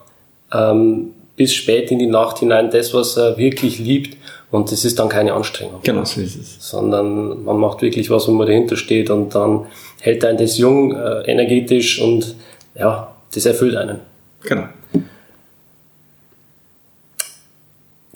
[0.52, 4.18] ähm, bis spät in die Nacht hinein das, was er wirklich liebt.
[4.50, 6.56] Und das ist dann keine Anstrengung, Genau, so ist es.
[6.58, 9.66] sondern man macht wirklich was, wo man dahinter steht und dann
[10.00, 12.34] hält einen das jung, äh, energetisch und
[12.74, 14.00] ja, das erfüllt einen.
[14.42, 14.64] Genau.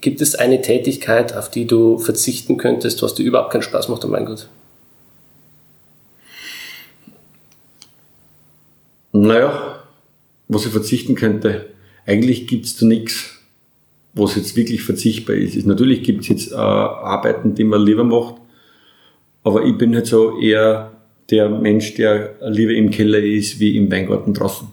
[0.01, 4.03] Gibt es eine Tätigkeit, auf die du verzichten könntest, was dir überhaupt keinen Spaß macht
[4.05, 4.49] am Weingut?
[9.13, 9.79] Naja,
[10.49, 11.67] was ich verzichten könnte,
[12.07, 13.39] eigentlich gibt's da nichts,
[14.15, 15.67] was jetzt wirklich verzichtbar ist.
[15.67, 18.35] Natürlich gibt's jetzt äh, Arbeiten, die man lieber macht,
[19.45, 20.93] aber ich bin halt so eher
[21.31, 24.69] der Mensch, der lieber im Keller ist, wie im Weingarten draußen.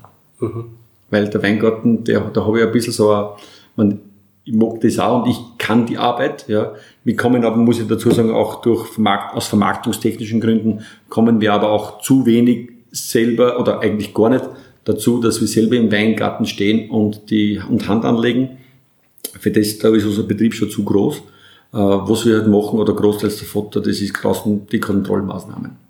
[1.09, 3.27] Weil der Weingarten, der, da habe ich ein bisschen so ein,
[3.75, 3.99] man,
[4.43, 6.73] ich mag das auch und ich kann die Arbeit, ja.
[7.03, 11.53] Wir kommen aber, muss ich dazu sagen, auch durch Vermarkt, aus vermarktungstechnischen Gründen kommen wir
[11.53, 14.43] aber auch zu wenig selber oder eigentlich gar nicht
[14.85, 18.57] dazu, dass wir selber im Weingarten stehen und die, und Hand anlegen.
[19.39, 21.17] Für das, glaube ich, ist unser Betrieb schon zu groß.
[21.17, 25.89] Äh, was wir halt machen oder großteils der Vater, das ist draußen die Kontrollmaßnahmen.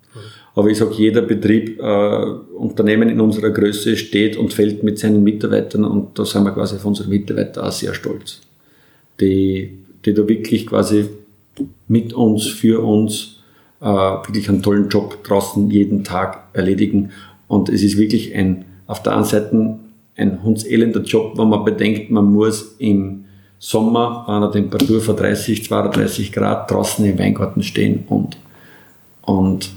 [0.56, 2.26] Aber ich sage, jeder Betrieb, äh,
[2.58, 6.76] Unternehmen in unserer Größe steht und fällt mit seinen Mitarbeitern und da sind wir quasi
[6.76, 8.42] auf unsere Mitarbeiter auch sehr stolz.
[9.22, 11.06] Die, die da wirklich quasi
[11.88, 13.40] mit uns, für uns,
[13.80, 17.12] äh, wirklich einen tollen Job draußen jeden Tag erledigen.
[17.48, 19.78] Und es ist wirklich ein, auf der einen Seite
[20.18, 23.26] ein hundselender Job, wenn man bedenkt, man muss im
[23.60, 28.38] Sommer bei einer Temperatur von 30, 32 Grad draußen im Weingarten stehen und,
[29.22, 29.70] und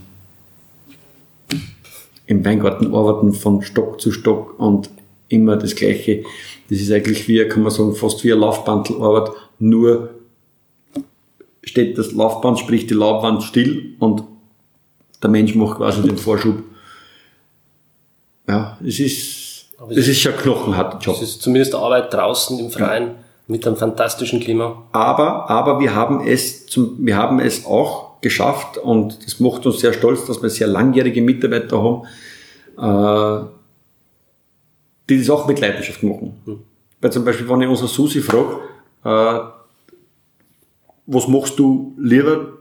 [2.27, 4.89] im Weingarten arbeiten von Stock zu Stock und
[5.29, 6.25] immer das Gleiche.
[6.71, 10.09] Das ist eigentlich wie, kann man sagen, fast wie eine Laufbandelarbeit, nur
[11.63, 14.25] steht das Laufband, sprich die Laufwand still und
[15.23, 16.63] der Mensch macht quasi den Vorschub.
[18.49, 21.17] Ja, es ist, Aber es ist schon ein knochenharter Job.
[21.17, 23.13] Es ist zumindest Arbeit draußen im Freien
[23.47, 24.85] mit einem fantastischen Klima.
[24.93, 29.81] Aber, aber wir haben es zum, wir haben es auch geschafft und das macht uns
[29.81, 31.83] sehr stolz, dass wir sehr langjährige Mitarbeiter
[32.79, 33.47] haben, äh,
[35.09, 36.41] die das auch mit Leidenschaft machen.
[37.01, 38.61] Weil zum Beispiel, wenn ich unsere Susi frage,
[39.05, 39.41] äh,
[41.07, 42.59] was machst du lieber?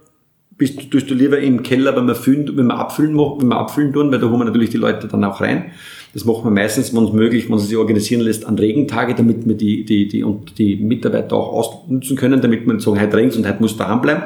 [0.57, 3.57] Bist du, tust du lieber im Keller, wenn wir, füllen, wenn wir abfüllen wenn wir
[3.57, 5.71] abfüllen tun, weil da holen wir natürlich die Leute dann auch rein.
[6.13, 9.47] Das machen wir meistens, wenn es möglich, wenn es sich organisieren lässt, an Regentage, damit
[9.47, 13.37] wir die, die, die, und die Mitarbeiter auch ausnutzen können, damit nicht sagen, heute regnet
[13.37, 14.23] und heute muss daheim bleiben,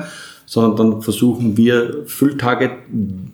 [0.47, 2.71] sondern dann versuchen wir Fülltage,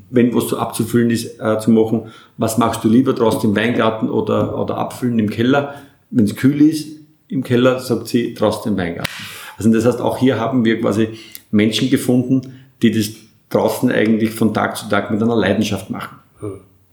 [0.10, 2.04] wenn was zu abzufüllen ist, äh, zu machen.
[2.38, 5.76] Was machst du lieber draußen im Weingarten oder, oder abfüllen im Keller?
[6.10, 6.90] Wenn es kühl ist
[7.30, 9.10] im Keller, sagt sie draußen im Weingarten.
[9.58, 11.10] Also das heißt, auch hier haben wir quasi
[11.52, 12.42] Menschen gefunden,
[12.82, 13.10] die das
[13.50, 16.18] draußen eigentlich von Tag zu Tag mit einer Leidenschaft machen.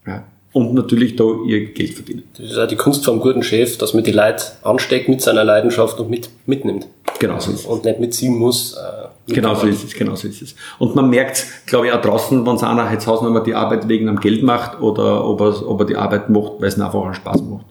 [0.07, 0.25] Ja.
[0.53, 2.25] Und natürlich da ihr Geld verdienen.
[2.37, 5.45] Das ist auch die Kunst vom guten Chef, dass man die Leute ansteckt mit seiner
[5.45, 6.87] Leidenschaft und mit, mitnimmt.
[7.19, 7.67] Genau so ist es.
[7.67, 8.75] Und nicht mitziehen muss.
[8.75, 10.55] Äh, Genau so ist es, genau so ist es.
[10.79, 14.09] Und man merkt, glaube ich, auch draußen, wenn es einer jetzt Hausnummer die Arbeit wegen
[14.09, 17.15] am Geld macht oder ob er, ob er die Arbeit macht, weil es einfach einen
[17.15, 17.67] Spaß macht.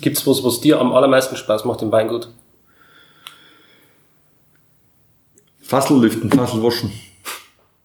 [0.00, 2.28] Gibt's was, was dir am allermeisten Spaß macht im Weingut?
[5.60, 6.92] Fassel lüften, Fassel waschen.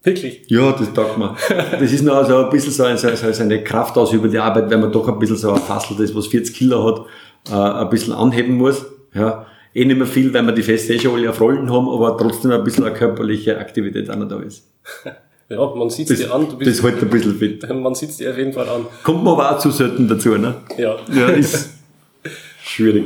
[0.08, 0.42] Wirklich?
[0.48, 1.36] Ja, das taugt mir.
[1.72, 4.90] Das ist noch so ein bisschen so, ein, so, so eine Kraftausübende Arbeit, weil man
[4.90, 7.06] doch ein bisschen so ein Fassel, das was 40 Kilo hat,
[7.52, 8.86] äh, ein bisschen anheben muss.
[9.14, 9.46] Ja.
[9.74, 12.18] Eh nicht mehr viel, weil wir die Feste eh schon alle auf Rollen haben, aber
[12.18, 14.64] trotzdem ein bisschen eine körperliche Aktivität auch noch da ist.
[15.50, 16.46] Ja, man sieht dir an.
[16.50, 17.70] Du bist das hält ein bisschen fit.
[17.74, 18.86] Man sieht dir auf jeden Fall an.
[19.02, 20.56] Kommt man aber auch zu selten dazu, ne?
[20.78, 20.98] Ja.
[21.10, 21.70] Ja, ist
[22.66, 23.06] schwierig.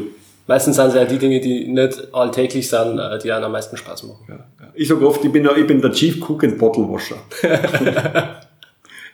[0.51, 3.77] Meistens sind es ja die Dinge, die nicht alltäglich sind, äh, die einem am meisten
[3.77, 4.25] Spaß machen.
[4.27, 4.71] Ja, ja.
[4.73, 7.15] Ich sage oft, ich bin, ich bin der Chief Cook and Bottle Washer.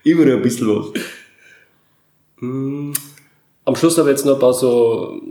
[0.04, 0.88] Überall ein bisschen was.
[2.40, 2.92] Hm.
[3.66, 5.22] Am Schluss habe ich jetzt noch ein paar so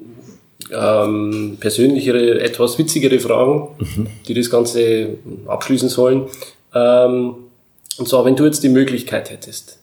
[0.71, 4.07] ähm, persönlichere, etwas witzigere Fragen, mhm.
[4.29, 6.29] die das Ganze abschließen sollen.
[6.73, 7.35] Ähm,
[7.99, 9.81] und zwar, wenn du jetzt die Möglichkeit hättest,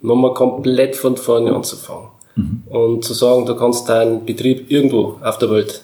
[0.00, 2.62] nochmal komplett von vorne anzufangen mhm.
[2.66, 5.82] und zu sagen, du kannst deinen Betrieb irgendwo auf der Welt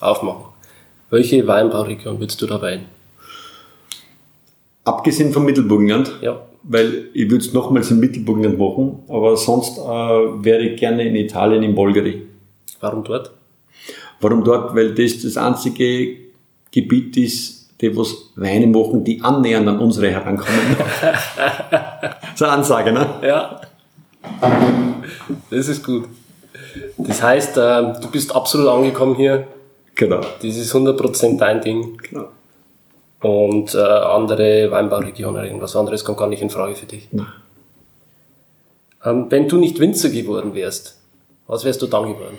[0.00, 0.44] aufmachen.
[1.10, 2.84] Welche Weinbauregion würdest du da wählen?
[4.84, 6.12] Abgesehen vom Mittelburgenland?
[6.20, 6.40] Ja.
[6.62, 11.14] Weil ich würde es nochmals im Mittelburgenland machen, aber sonst äh, wäre ich gerne in
[11.14, 12.22] Italien, in Bolgari.
[12.80, 13.30] Warum dort?
[14.20, 14.74] Warum dort?
[14.74, 16.16] Weil das das einzige
[16.72, 20.60] Gebiet ist, die was Weine machen, die annähernd an unsere herankommen.
[22.34, 23.06] so eine Ansage, ne?
[23.22, 23.60] Ja.
[25.50, 26.04] Das ist gut.
[26.98, 29.46] Das heißt, äh, du bist absolut angekommen hier.
[29.94, 30.20] Genau.
[30.20, 31.98] Das ist 100% dein Ding.
[32.10, 32.28] Genau.
[33.22, 37.08] Und äh, andere Weinbauregionen, irgendwas anderes kommt gar nicht in Frage für dich.
[37.12, 37.26] Nein.
[39.04, 40.98] Ähm, wenn du nicht Winzer geworden wärst,
[41.46, 42.38] was wärst du dann geworden?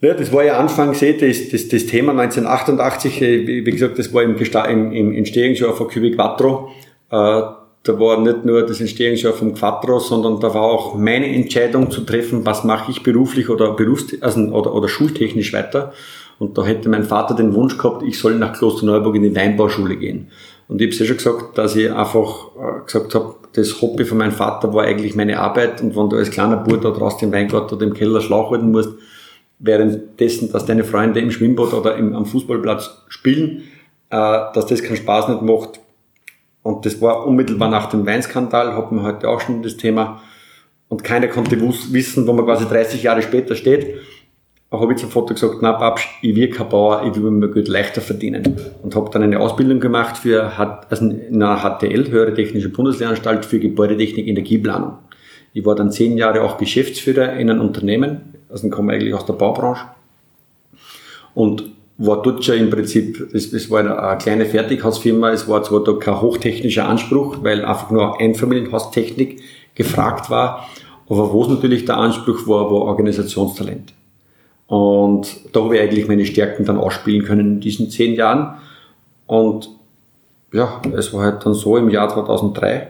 [0.00, 4.12] Ja, das war ja anfangs eh das, das, das Thema 1988, äh, wie gesagt, das
[4.12, 6.70] war im, im, im Entstehungsjahr von Cubic Quattro.
[7.10, 7.42] Äh,
[7.84, 12.00] da war nicht nur das Entstehungsjahr vom Quattro, sondern da war auch meine Entscheidung zu
[12.00, 15.92] treffen, was mache ich beruflich oder, berufs also, oder, oder schultechnisch weiter.
[16.38, 19.96] Und da hätte mein Vater den Wunsch gehabt, ich soll nach Klosterneuburg in die Weinbauschule
[19.96, 20.28] gehen.
[20.66, 24.18] Und ich habe ja schon gesagt, dass ich einfach äh, gesagt habe, das Hobby von
[24.18, 27.32] meinem Vater war eigentlich meine Arbeit und wenn du als kleiner Bub da draußen im
[27.32, 28.90] Weingarten oder im Keller Schlauch halten musst,
[29.58, 33.64] währenddessen, dass deine Freunde im Schwimmbad oder im, am Fußballplatz spielen,
[34.08, 34.16] äh,
[34.54, 35.80] dass das keinen Spaß nicht macht.
[36.64, 40.22] Und das war unmittelbar nach dem Weinskandal, hatten wir heute auch schon das Thema.
[40.88, 43.98] Und keiner konnte wissen, wo man quasi 30 Jahre später steht.
[44.70, 47.50] Da habe ich zum Vater gesagt, na Papst, ich will kein Bauer, ich will mir
[47.50, 48.56] Geld leichter verdienen.
[48.82, 53.60] Und habe dann eine Ausbildung gemacht für also in einer HTL, Höhere Technische Bundeslehranstalt für
[53.60, 54.94] Gebäudetechnik, Energieplanung.
[55.52, 59.34] Ich war dann zehn Jahre auch Geschäftsführer in einem Unternehmen, also komme eigentlich aus der
[59.34, 59.84] Baubranche.
[61.34, 65.84] Und war dort schon im Prinzip, das, das war eine kleine Fertighausfirma, es war zwar
[65.84, 69.40] da kein hochtechnischer Anspruch, weil einfach nur Einfamilienhaustechnik
[69.74, 70.68] gefragt war,
[71.08, 73.92] aber wo es natürlich der Anspruch war, war Organisationstalent.
[74.66, 78.56] Und da habe ich eigentlich meine Stärken dann ausspielen können in diesen zehn Jahren.
[79.26, 79.68] Und
[80.52, 82.88] ja, es war halt dann so, im Jahr 2003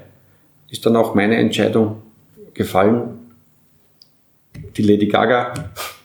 [0.70, 2.02] ist dann auch meine Entscheidung
[2.55, 3.18] gefallen,
[4.76, 5.52] die Lady Gaga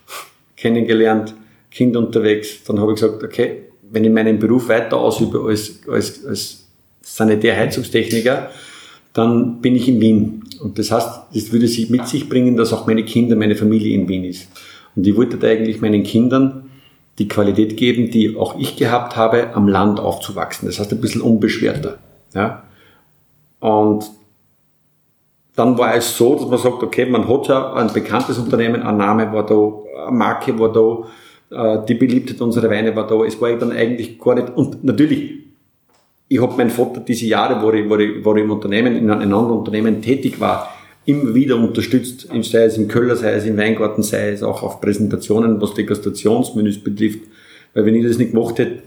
[0.58, 1.36] kennengelernt,
[1.72, 2.64] Kind unterwegs.
[2.66, 6.68] Dann habe ich gesagt, okay, wenn ich meinen Beruf weiter ausübe als, als, als
[7.02, 8.52] Sanitärheizungstechniker,
[9.14, 10.44] dann bin ich in Wien.
[10.62, 13.96] Und das heißt, das würde sich mit sich bringen, dass auch meine Kinder, meine Familie
[13.96, 14.48] in Wien ist.
[14.96, 16.70] Und ich wollte eigentlich meinen Kindern
[17.18, 20.68] die Qualität geben, die auch ich gehabt habe, am Land aufzuwachsen.
[20.68, 21.98] Das heißt, ein bisschen unbeschwerter.
[22.34, 22.64] Ja?
[23.60, 24.06] Und
[25.56, 28.98] dann war es so, dass man sagt, okay, man hat ja ein bekanntes Unternehmen, ein
[28.98, 31.08] Name war da, eine Marke war da,
[31.52, 33.24] die Beliebtheit unserer Weine war da.
[33.26, 35.32] Es war dann eigentlich gar nicht, und natürlich,
[36.28, 39.10] ich habe mein Vater diese Jahre, wo ich, wo ich, wo ich im Unternehmen, in
[39.10, 40.72] einem anderen Unternehmen tätig war,
[41.06, 44.80] immer wieder unterstützt, sei es im Köller, sei es im Weingarten, sei es auch auf
[44.80, 47.22] Präsentationen, was Degustationsmenüs betrifft.
[47.74, 48.84] Weil wenn ich das nicht gemacht hätte,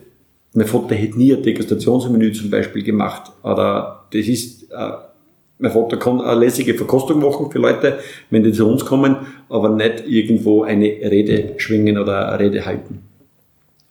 [0.55, 3.33] mein Vater hätte nie ein Degustationsmenü zum Beispiel gemacht.
[3.43, 4.93] Oder das ist, äh,
[5.63, 8.01] mein Vater kann eine lässige Verkostung machen für Leute,
[8.31, 9.17] wenn die zu uns kommen,
[9.49, 13.05] aber nicht irgendwo eine Rede schwingen oder eine Rede halten.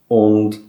[0.09, 0.59] Und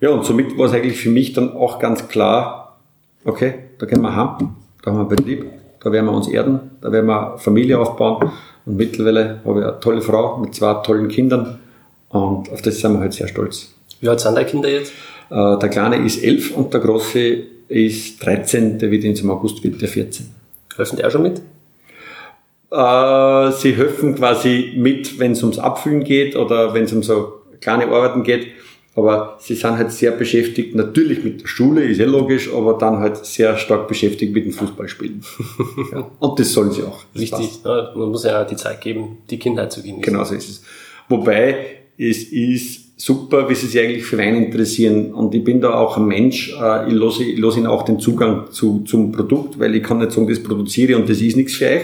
[0.00, 2.78] ja, und somit war es eigentlich für mich dann auch ganz klar,
[3.26, 5.44] okay, da gehen wir heim, da haben wir einen Betrieb,
[5.80, 8.32] da werden wir uns erden, da werden wir Familie aufbauen
[8.64, 11.58] und mittlerweile habe ich eine tolle Frau mit zwei tollen Kindern
[12.08, 13.74] und auf das sind wir halt sehr stolz.
[14.00, 14.94] Wie alt sind deine Kinder jetzt?
[15.28, 17.36] Äh, der Kleine ist elf und der Große
[17.68, 20.37] ist 13, der wird jetzt im August wird der 14.
[20.78, 21.42] Helfen die auch schon mit?
[22.70, 27.40] Äh, sie helfen quasi mit, wenn es ums Abfüllen geht oder wenn es um so
[27.60, 28.48] kleine Arbeiten geht.
[28.94, 32.98] Aber sie sind halt sehr beschäftigt, natürlich mit der Schule, ist ja logisch, aber dann
[32.98, 35.22] halt sehr stark beschäftigt mit dem Fußballspielen.
[35.92, 36.10] ja.
[36.18, 37.04] Und das sollen sie auch.
[37.14, 40.02] Richtig, ja, man muss ja die Zeit geben, die Kindheit zu genießen.
[40.02, 40.62] Genau so ist es.
[41.08, 41.66] Wobei,
[41.96, 45.14] es ist super, wie sie sich eigentlich für Wein interessieren.
[45.14, 48.50] Und ich bin da auch ein Mensch, äh, ich lasse, ich ihnen auch den Zugang
[48.50, 51.68] zu, zum Produkt, weil ich kann nicht sagen, das produziere und das ist nichts für
[51.68, 51.82] euch,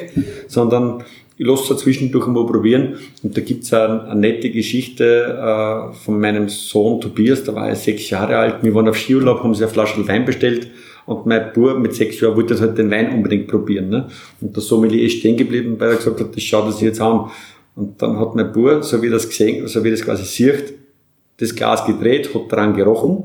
[0.49, 1.05] sondern
[1.37, 2.97] ich lasse es zwischendurch mal probieren.
[3.23, 7.77] Und da gibt's eine, eine nette Geschichte äh, von meinem Sohn Tobias, da war er
[7.77, 8.57] sechs Jahre alt.
[8.63, 10.69] Wir waren auf Skiurlaub, haben sich eine Flasche Wein bestellt
[11.07, 13.89] und mein Bub mit sechs Jahren wollte halt den Wein unbedingt probieren.
[13.89, 14.09] Ne?
[14.41, 17.01] Und der Sommelier ist stehen geblieben, weil er gesagt hat, das schaut er sich jetzt
[17.01, 17.31] an.
[17.77, 20.84] Und dann hat mein Bub, so wie das gesehen, so wie das quasi sieht,
[21.39, 23.25] das Glas gedreht, hat daran gerochen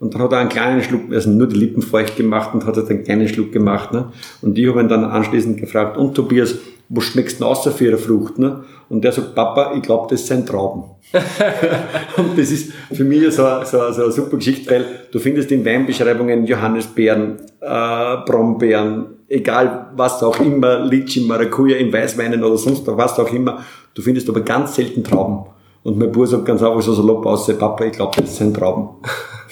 [0.00, 2.76] und dann hat er einen kleinen Schluck, also nur die Lippen feucht gemacht und hat
[2.76, 3.92] einen kleinen Schluck gemacht.
[3.92, 4.12] Ne?
[4.42, 6.56] Und ich habe ihn dann anschließend gefragt, und Tobias,
[6.88, 8.38] wo schmeckst du denn außer für eine Frucht?
[8.38, 8.64] Ne?
[8.88, 10.84] Und der sagt, Papa, ich glaube, das sind Trauben.
[12.16, 15.64] und das ist für mich so, so, so eine super Geschichte, weil du findest in
[15.64, 23.18] Weinbeschreibungen Johannisbeeren, äh, Brombeeren, egal was auch immer, Litschi, Maracuja in Weißweinen oder sonst was
[23.18, 25.46] auch immer, du findest aber ganz selten Trauben.
[25.84, 28.88] Und mein Bruder sagt ganz einfach so salopp aus, Papa, ich glaube, das sind Trauben.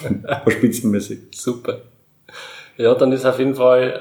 [0.49, 1.19] spitzenmäßig.
[1.31, 1.83] Super.
[2.79, 4.01] Ja, dann ist auf jeden Fall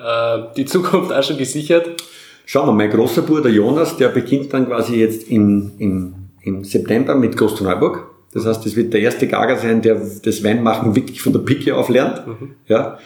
[0.51, 2.01] äh, die Zukunft auch schon gesichert.
[2.45, 7.15] Schauen wir, mein großer Bruder Jonas, der beginnt dann quasi jetzt im, im, im September
[7.15, 8.07] mit Klosterneuburg.
[8.34, 11.75] Das heißt, das wird der erste Gager sein, der das Weinmachen wirklich von der Picke
[11.75, 12.25] auf lernt.
[12.25, 12.55] Mhm.
[12.67, 12.97] Ja.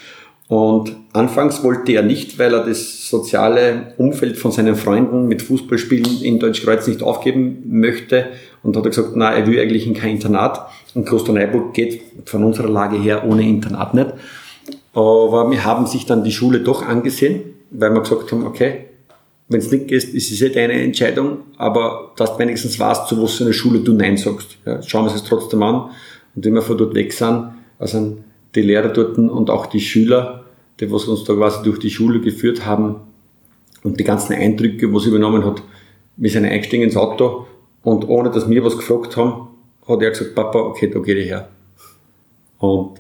[0.48, 6.22] Und anfangs wollte er nicht, weil er das soziale Umfeld von seinen Freunden mit Fußballspielen
[6.22, 8.28] in Deutschkreuz nicht aufgeben möchte
[8.66, 10.60] und hat er gesagt, na, er will eigentlich in kein Internat.
[10.96, 14.08] Und Klosterneuburg geht von unserer Lage her ohne Internat nicht.
[14.92, 18.86] Aber wir haben sich dann die Schule doch angesehen, weil wir gesagt haben, okay,
[19.50, 23.22] wenn es nicht geht, ist es ja deine Entscheidung, aber dass du wenigstens weißt, zu
[23.22, 24.58] was in der Schule du Nein sagst.
[24.66, 25.92] Ja, schauen wir es trotzdem an.
[26.36, 28.18] Und wenn wir von dort weg sind, also
[28.56, 30.46] die Lehrer dort und auch die Schüler,
[30.80, 32.96] die was uns da quasi durch die Schule geführt haben
[33.84, 35.62] und die ganzen Eindrücke, was übernommen hat,
[36.18, 37.46] wir sind eingestiegen ins Auto
[37.86, 39.48] und ohne dass wir was gefragt haben,
[39.88, 41.48] hat er gesagt, Papa, okay, da gehe ich her.
[42.58, 43.00] Und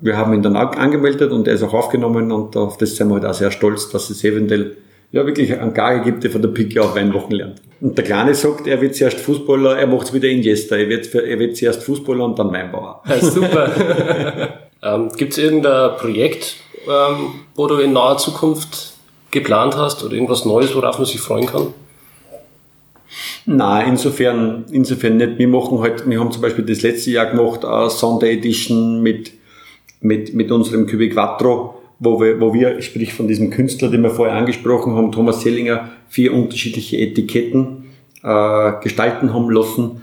[0.00, 3.14] wir haben ihn dann angemeldet und er ist auch aufgenommen und auf das sind wir
[3.14, 4.76] halt auch sehr stolz, dass es eventuell
[5.12, 7.62] ja wirklich einen Gage gibt, der von der Picke auf Weinwochen lernt.
[7.80, 10.88] Und der Kleine sagt, er wird zuerst Fußballer, er macht es wieder in Jester, er
[10.88, 13.02] wird, er wird zuerst Fußballer und dann Weinbauer.
[13.08, 13.70] Ja, super.
[14.82, 16.56] ähm, gibt es irgendein Projekt,
[16.88, 18.94] ähm, wo du in naher Zukunft
[19.30, 21.68] geplant hast oder irgendwas Neues, worauf man sich freuen kann?
[23.46, 25.38] Nein, insofern, insofern nicht.
[25.38, 29.32] Wir machen halt, wir haben zum Beispiel das letzte Jahr gemacht, eine Sunday Edition mit,
[30.00, 34.10] mit, mit unserem Cubic Quattro, wo wir, wo wir, sprich von diesem Künstler, den wir
[34.10, 37.84] vorher angesprochen haben, Thomas Sellinger, vier unterschiedliche Etiketten
[38.22, 40.02] äh, gestalten haben lassen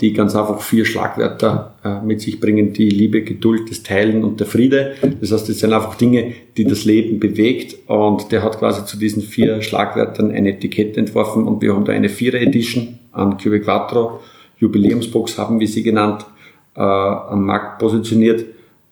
[0.00, 4.38] die ganz einfach vier Schlagwörter äh, mit sich bringen, die Liebe, Geduld, das Teilen und
[4.38, 4.94] der Friede.
[5.20, 7.88] Das heißt, das sind einfach Dinge, die das Leben bewegt.
[7.88, 11.44] Und der hat quasi zu diesen vier Schlagwörtern ein Etikett entworfen.
[11.44, 14.20] Und wir haben da eine Vierer Edition an Cube Quattro,
[14.58, 16.26] Jubiläumsbox haben wir sie genannt,
[16.74, 18.44] äh, am Markt positioniert.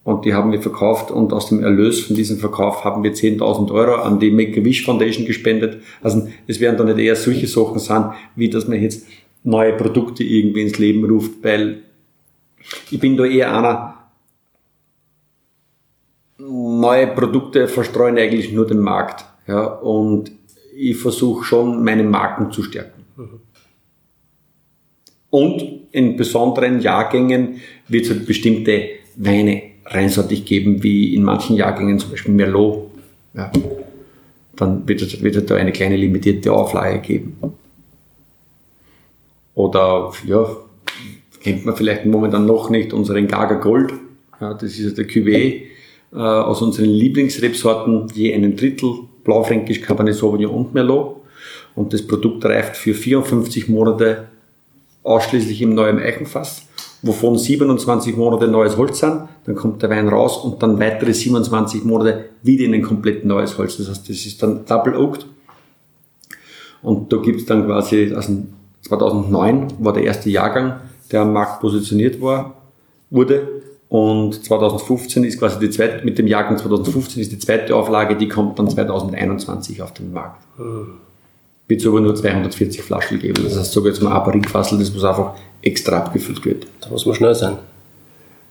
[0.02, 1.10] Und die haben wir verkauft.
[1.10, 5.26] Und aus dem Erlös von diesem Verkauf haben wir 10.000 Euro an die Make-A-Wish Foundation
[5.26, 5.78] gespendet.
[6.02, 9.06] Also es werden dann nicht eher solche Sachen sein, wie dass man jetzt
[9.45, 11.82] neue Produkte irgendwie ins Leben ruft, weil
[12.90, 13.95] ich bin da eher einer,
[16.38, 19.24] neue Produkte verstreuen eigentlich nur den Markt.
[19.47, 20.32] Ja, und
[20.76, 23.05] ich versuche schon, meine Marken zu stärken.
[23.16, 23.40] Mhm.
[25.30, 31.99] Und in besonderen Jahrgängen wird es halt bestimmte Weine reinsortig geben, wie in manchen Jahrgängen,
[31.99, 32.90] zum Beispiel Merlot.
[33.34, 33.53] Ja.
[34.57, 37.36] Dann wird es, wird es da eine kleine limitierte Auflage geben.
[39.55, 40.46] Oder, ja,
[41.40, 43.92] kennt man vielleicht momentan noch nicht, unseren Gaga Gold.
[44.40, 45.62] Ja, das ist der Cuvée
[46.12, 48.90] äh, aus unseren Lieblingsrebsorten, je einen Drittel
[49.24, 51.16] Blaufränkisch, Cabernet Sauvignon und Merlot.
[51.74, 54.28] Und das Produkt reift für 54 Monate
[55.02, 56.66] ausschließlich im neuen Eichenfass,
[57.02, 59.28] wovon 27 Monate neues Holz sind.
[59.44, 63.59] Dann kommt der Wein raus und dann weitere 27 Monate wieder in ein komplett neues
[63.59, 63.76] Holz.
[63.76, 65.26] Das heißt, das ist dann Double Oaked.
[66.82, 68.48] Und da gibt's dann quasi aus dem
[68.89, 70.80] 2009 war der erste Jahrgang,
[71.11, 72.55] der am Markt positioniert war,
[73.11, 73.49] wurde.
[73.89, 78.28] Und 2015 ist quasi die zweite, mit dem Jahrgang 2015 ist die zweite Auflage, die
[78.28, 80.43] kommt dann 2021 auf den Markt.
[80.57, 80.95] Hm.
[81.66, 83.43] Wird es aber nur 240 Flaschen geben.
[83.43, 86.66] Das heißt sogar jetzt mal ein Barrikfassel, das muss einfach extra abgefüllt wird.
[86.80, 87.57] Da muss man schnell sein.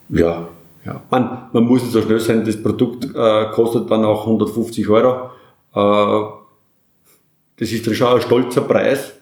[0.08, 0.48] Ja,
[0.84, 1.00] ja.
[1.10, 5.30] Man, man muss nicht so schnell sein, das Produkt äh, kostet dann auch 150 Euro.
[5.74, 6.26] Äh,
[7.56, 9.12] das ist schon ein stolzer Preis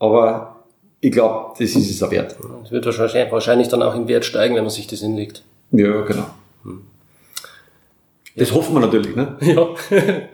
[0.00, 0.56] aber
[1.00, 2.36] ich glaube, das ist es auch wert.
[2.64, 5.44] Es wird wahrscheinlich dann auch im Wert steigen, wenn man sich das hinlegt.
[5.70, 6.26] Ja, genau.
[6.64, 6.82] Hm.
[8.34, 8.56] Das ja.
[8.56, 9.36] hoffen wir natürlich, ne?
[9.40, 9.68] Ja,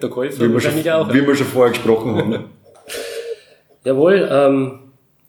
[0.01, 1.12] der Käufer wie wahrscheinlich schon, auch.
[1.12, 2.31] Wie wir schon vorher gesprochen haben.
[2.31, 2.45] Ne?
[3.85, 4.79] Jawohl, ähm,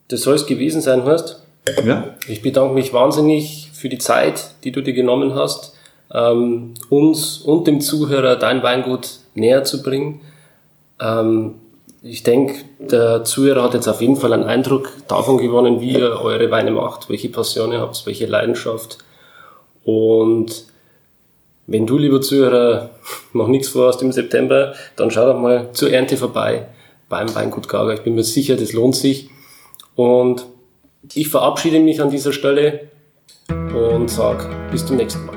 [0.08, 1.44] das soll es gewesen sein, heißt.
[1.86, 2.16] Ja.
[2.28, 5.76] Ich bedanke mich wahnsinnig für die Zeit, die du dir genommen hast,
[6.14, 10.22] ähm, uns und dem Zuhörer dein Weingut näher zu bringen.
[11.00, 11.56] Ähm,
[12.10, 16.22] ich denke, der Zuhörer hat jetzt auf jeden Fall einen Eindruck davon gewonnen, wie ihr
[16.22, 19.00] eure Weine macht, welche Passion ihr habt, welche Leidenschaft.
[19.84, 20.66] Und
[21.68, 22.92] wenn du, lieber Zuhörer,
[23.34, 26.68] noch nichts vorhast im September, dann schau doch mal zur Ernte vorbei
[27.10, 27.94] beim Weingut Gaga.
[27.94, 29.30] Ich bin mir sicher, das lohnt sich.
[29.96, 30.46] Und
[31.14, 32.88] ich verabschiede mich an dieser Stelle
[33.50, 35.37] und sage bis zum nächsten Mal.